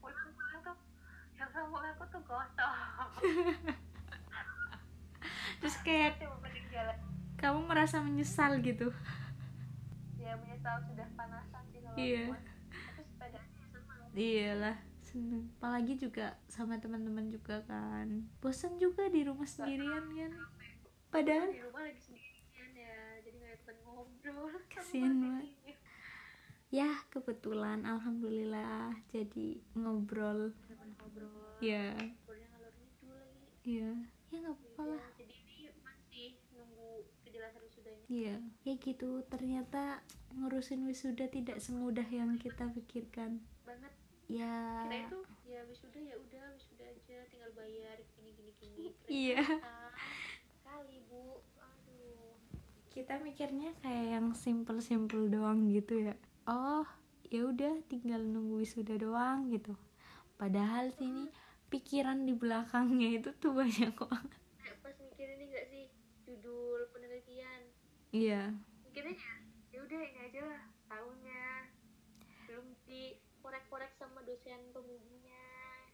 pulang-pulang 0.00 0.60
tuh 0.64 0.76
yang 1.36 1.50
sama 1.52 1.78
aku 1.94 2.04
tuh 2.10 2.22
gosong 2.26 3.10
terus 5.62 5.78
kayak 5.86 6.18
kamu 7.38 7.60
merasa 7.70 8.02
menyesal 8.02 8.58
gitu. 8.58 8.90
Ya 10.18 10.34
menyesal 10.34 10.82
sudah 10.90 11.06
panasan 11.14 11.62
sih 11.70 11.78
kalau 11.86 11.94
Iya. 11.94 12.24
buat 12.34 12.42
tapi 12.42 13.02
sepedanya 13.06 13.42
senang. 13.70 14.10
Iyalah 14.18 14.76
seneng. 15.12 15.44
Apalagi 15.60 15.94
juga 15.94 16.26
sama 16.48 16.80
teman-teman 16.80 17.28
juga 17.28 17.60
kan. 17.68 18.24
Bosan 18.40 18.80
juga 18.80 19.06
di 19.06 19.20
rumah 19.22 19.44
sendirian 19.44 20.08
kan? 20.08 20.32
Padahal 21.12 21.52
di 21.52 21.60
rumah 21.60 21.84
lagi 21.84 22.00
sendirian 22.00 22.70
ya 22.72 22.96
jadi 23.20 23.36
nggak 23.36 23.58
teman 23.62 23.76
ngobrol 23.84 24.48
Kasian 24.72 25.12
Sama 25.12 25.44
banget. 25.44 25.76
ya 26.72 26.88
kebetulan 27.12 27.84
alhamdulillah 27.84 28.96
jadi 29.12 29.60
ngobrol. 29.76 30.56
Teman 30.64 30.88
ngobrol. 30.96 31.60
Ya. 31.60 31.92
Ngobrolnya 31.92 32.48
ngalor 32.50 32.72
ngidul 32.72 33.12
lagi. 33.12 33.44
Ya 33.68 33.90
ya 34.32 34.36
nggak 34.40 34.56
apa-apa 34.56 34.82
lah. 34.88 35.04
Ya, 35.04 35.12
jadi 35.20 35.34
ini 35.44 35.56
masih 35.84 36.28
nunggu 36.56 36.88
kejelasan 37.20 37.60
wisudanya. 37.60 38.04
Iya, 38.08 38.36
ya 38.64 38.74
gitu. 38.80 39.20
Ternyata 39.28 40.00
ngurusin 40.32 40.88
wisuda 40.88 41.28
tidak 41.28 41.60
semudah 41.60 42.08
yang 42.08 42.40
kita 42.40 42.72
pikirkan. 42.72 43.44
banget 43.62 43.92
Ya, 44.32 44.88
kira 44.88 44.96
itu 45.04 45.18
ya 45.44 45.60
wisuda 45.68 46.00
ya 46.00 46.16
udah 46.16 46.44
wisuda 46.56 46.84
aja 46.88 47.18
tinggal 47.28 47.52
bayar 47.52 48.00
gini 48.16 48.32
gini 48.32 48.52
gini 48.56 48.88
Iya. 49.28 49.44
kali 50.64 51.04
bu 51.04 51.36
aduh 51.60 52.32
kita 52.88 53.20
mikirnya 53.20 53.76
kayak 53.80 54.06
yang 54.10 54.32
simple-simple 54.32 55.28
doang 55.28 55.68
gitu 55.68 56.00
ya. 56.00 56.16
Oh, 56.44 56.84
ya 57.28 57.44
udah 57.44 57.84
tinggal 57.86 58.20
nunggu 58.20 58.60
wisuda 58.60 58.96
doang 58.96 59.48
gitu. 59.48 59.76
Padahal 60.36 60.88
sini 60.92 61.28
pikiran 61.68 62.24
di 62.24 62.32
belakangnya 62.32 63.20
itu 63.20 63.30
tuh 63.36 63.52
banyak 63.52 63.92
kok. 63.92 64.08
kayak 64.08 64.76
pas 64.80 64.96
mikir 64.96 65.28
ini 65.30 65.44
gak 65.48 65.66
sih 65.68 65.84
judul 66.24 66.88
penelitian 66.88 67.60
Iya. 68.12 68.52
mikirnya 68.82 69.16
ya 69.16 69.34
ya 69.72 69.78
udah 69.80 70.00
ini 70.00 70.18
aja 70.20 70.40
lah 70.44 70.62
belum 70.84 71.16
dikorek-korek 73.52 73.92
sama 74.00 74.24
dosen 74.24 74.56
pembimbingnya 74.72 75.44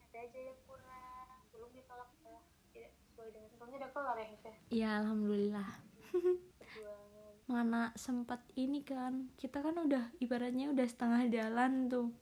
ada 0.07 0.31
aja 0.31 0.41
yang 0.47 0.61
kurang 0.63 1.43
belum 1.51 1.75
ditolak 1.75 2.07
ya 2.23 2.39
tidak 2.71 2.95
sesuai 2.95 3.35
dengan 3.35 3.51
soalnya 3.59 3.77
udah 3.83 3.91
kelar 3.91 4.15
ya 4.15 4.27
ya 4.31 4.53
Ya 4.71 4.91
alhamdulillah. 5.03 5.71
Mana 7.51 7.91
sempat 7.99 8.47
ini 8.55 8.87
kan. 8.87 9.35
Kita 9.35 9.59
kan 9.59 9.75
udah 9.75 10.07
ibaratnya 10.23 10.71
udah 10.71 10.87
setengah 10.87 11.27
jalan 11.35 11.91
tuh. 11.91 12.15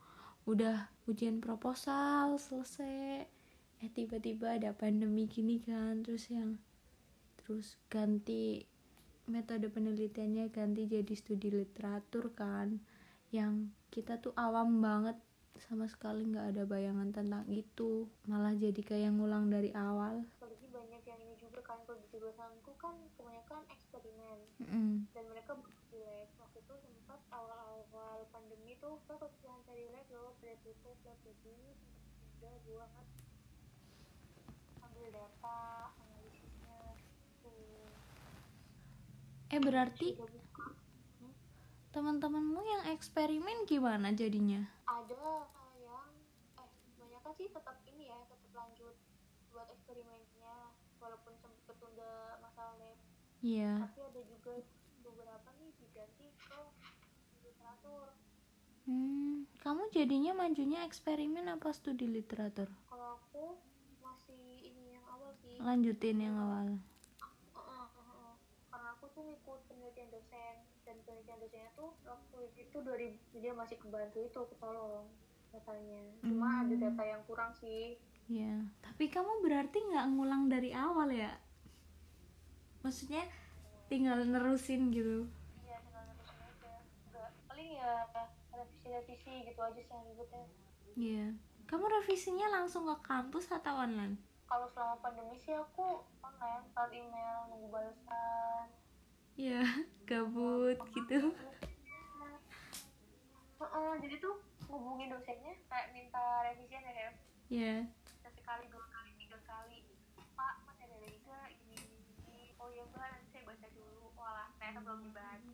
Udah 0.49 0.89
ujian 1.05 1.45
proposal 1.45 2.41
selesai. 2.41 3.29
Eh 3.85 3.91
tiba-tiba 3.93 4.57
ada 4.57 4.73
pandemi 4.73 5.29
gini 5.29 5.61
kan. 5.61 6.01
Terus 6.01 6.33
yang 6.33 6.57
terus 7.45 7.77
ganti 7.93 8.65
metode 9.29 9.69
penelitiannya 9.69 10.49
ganti 10.49 10.89
jadi 10.89 11.13
studi 11.13 11.53
literatur 11.53 12.33
kan 12.33 12.81
yang 13.35 13.75
kita 13.91 14.19
tuh 14.23 14.35
awam 14.37 14.79
banget 14.83 15.19
sama 15.57 15.89
sekali 15.89 16.29
nggak 16.29 16.53
ada 16.53 16.63
bayangan 16.69 17.11
tentang 17.11 17.47
itu. 17.49 18.07
Malah 18.29 18.55
jadi 18.55 18.81
kayak 18.85 19.15
ngulang 19.17 19.49
dari 19.49 19.73
awal. 19.73 20.23
Apalagi 20.39 20.67
banyak 20.69 21.03
yang 21.09 21.21
ini 21.25 21.35
juga 21.41 21.65
kan 21.65 21.81
kalau 21.89 21.97
di 21.99 22.07
jurusanku 22.13 22.73
kan 22.77 22.95
kebanyakan 23.17 23.65
eksperimen. 23.73 24.39
Mm-mm. 24.61 25.09
dan 25.17 25.25
mereka 25.33 25.57
di 25.89 25.99
lab. 26.01 26.29
Waktu 26.41 26.59
itu 26.61 26.75
sempat 26.85 27.21
awal-awal 27.33 28.29
pandemi 28.33 28.77
tuh 28.79 29.01
kita 29.05 29.17
kesulitan 29.17 29.61
cari 29.65 29.85
lab 29.93 30.07
loh? 30.13 30.33
Pada 30.41 30.55
tutup 30.61 30.97
lab 31.05 31.21
ini 31.25 31.73
udah 32.37 32.55
gua 32.69 32.85
kan 32.93 33.07
ambil 34.85 35.09
data 35.09 35.61
analisisnya 35.99 36.79
tuh 37.41 37.89
eh 39.53 39.61
berarti 39.61 40.09
teman-temanmu 41.97 42.61
yang 42.61 42.83
eksperimen 42.93 43.65
gimana 43.65 44.13
jadinya? 44.13 44.69
Ada 44.85 45.49
yang 45.81 46.13
eh 46.61 46.69
kebanyakan 46.93 47.33
sih 47.41 47.49
tetap 47.49 47.81
ini 47.89 48.13
ya 48.13 48.21
tetap 48.29 48.53
lanjut 48.53 48.93
buat 49.49 49.65
eksperimennya 49.73 50.77
walaupun 51.01 51.33
sempat 51.41 51.57
ketunda 51.65 52.37
masalah 52.45 52.77
lab. 52.77 53.01
Iya. 53.41 53.89
Tapi 53.89 54.01
ada 54.13 54.23
juga 54.29 54.61
beberapa 55.01 55.49
nih 55.57 55.73
diganti 55.81 56.29
ke 56.37 56.61
literatur. 57.41 58.13
Hmm, 58.85 59.49
kamu 59.65 59.89
jadinya 59.89 60.37
majunya 60.37 60.85
eksperimen 60.85 61.49
apa 61.49 61.73
studi 61.73 62.05
literatur? 62.05 62.69
Kalau 62.93 63.17
aku 63.25 63.57
masih 64.05 64.69
ini 64.69 65.01
yang 65.01 65.05
awal 65.17 65.33
sih. 65.41 65.57
Lanjutin 65.65 66.21
yang 66.21 66.37
awal. 66.37 66.77
Heeh, 66.77 67.89
heeh, 67.89 67.89
heeh. 67.89 68.35
karena 68.69 68.89
aku 68.93 69.09
tuh 69.17 69.25
ngikut 69.25 69.65
penelitian 69.65 70.13
dosen 70.13 70.66
dan 70.87 70.97
penelitian 71.03 71.39
dosennya 71.43 71.71
tuh 71.75 71.91
waktu 72.07 72.39
itu 72.57 72.77
2000 72.79 73.43
dia 73.43 73.53
masih 73.53 73.77
kebantu 73.77 74.23
itu 74.23 74.41
ketolong 74.55 75.05
datanya. 75.51 76.01
Cuma 76.23 76.49
Hmm. 76.49 76.63
ada 76.63 76.75
data 76.79 77.03
yang 77.03 77.23
kurang 77.27 77.51
sih. 77.53 77.99
Iya, 78.27 78.67
tapi 78.83 79.07
kamu 79.07 79.43
berarti 79.43 79.79
nggak 79.83 80.07
ngulang 80.15 80.47
dari 80.47 80.71
awal 80.71 81.11
ya? 81.11 81.31
Maksudnya 82.83 83.27
tinggal 83.87 84.23
nerusin 84.23 84.91
gitu? 84.91 85.27
Iya 85.63 85.79
tinggal 85.83 86.03
nerusin 86.07 86.39
aja. 86.39 86.75
Nggak 87.11 87.29
paling 87.47 87.71
ya 87.73 87.93
revisi-revisi 88.51 89.35
gitu 89.47 89.61
aja 89.61 89.81
sih 89.81 89.91
yang 89.91 90.07
ribetnya 90.07 90.45
iya. 90.97 91.27
Kamu 91.67 91.83
revisinya 91.83 92.47
langsung 92.49 92.87
ke 92.87 92.97
kampus 93.03 93.51
atau 93.51 93.75
online? 93.77 94.17
Kalau 94.47 94.71
selama 94.71 95.03
pandemi 95.03 95.35
sih 95.37 95.51
aku 95.53 96.07
online 96.23 96.67
saat 96.71 96.91
email 96.91 97.51
nunggu 97.51 97.69
balasan 97.69 98.71
iya 99.37 99.63
gabut 100.09 100.81
gitu. 100.97 101.33
Heeh, 103.57 103.93
jadi 104.05 104.17
tuh 104.21 104.37
ngubungin 104.69 105.13
dosennya 105.13 105.57
kayak 105.69 105.93
minta 105.93 106.25
revisian 106.45 106.85
ya 106.85 106.93
Dev 106.93 107.15
iya. 107.53 107.75
Sekali 108.27 108.67
dua 108.73 108.85
kali 108.91 109.13
tiga 109.21 109.39
kali. 109.45 109.85
Pak 110.37 110.55
masih 110.69 110.85
ada 110.89 110.97
lagi 111.01 111.19
gak 111.25 111.51
gini 111.65 111.85
gini 111.85 112.13
gini. 112.21 112.43
Oh 112.61 112.69
ya 112.73 112.85
mbak 112.89 113.07
nanti 113.07 113.27
saya 113.33 113.43
baca 113.49 113.67
dulu. 113.73 114.13
Walah 114.17 114.49
ternyata 114.59 114.81
belum 114.85 115.01
dibaca 115.05 115.53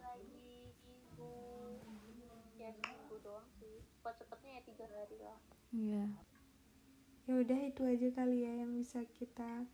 lagi 0.00 0.72
gitu. 0.82 1.34
Ya 2.58 2.68
seminggu 2.74 3.16
doang 3.22 3.48
sih. 3.60 3.82
Cepat 3.98 4.14
cepetnya 4.22 4.50
ya 4.58 4.62
tiga 4.66 4.86
hari 4.86 5.18
lah. 5.20 5.38
Iya. 5.74 6.04
Ya 7.28 7.32
udah 7.44 7.60
itu 7.60 7.82
aja 7.84 8.08
kali 8.16 8.48
ya 8.48 8.52
yang 8.64 8.72
bisa 8.72 9.04
kita 9.12 9.68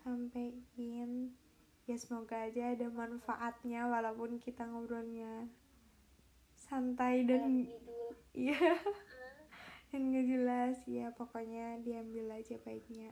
sampaikan 0.00 1.36
ya 1.88 1.96
semoga 1.96 2.48
aja 2.48 2.76
ada 2.76 2.88
manfaatnya 2.92 3.88
walaupun 3.88 4.36
kita 4.42 4.66
ngobrolnya 4.68 5.48
santai 6.56 7.24
dan 7.24 7.68
iya. 8.36 8.76
Dan 9.90 10.14
gak 10.14 10.22
jelas. 10.22 10.76
Ya 10.86 11.10
pokoknya 11.10 11.82
diambil 11.82 12.30
aja 12.30 12.54
baiknya. 12.62 13.10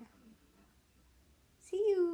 See 1.59 1.83
you 1.91 2.07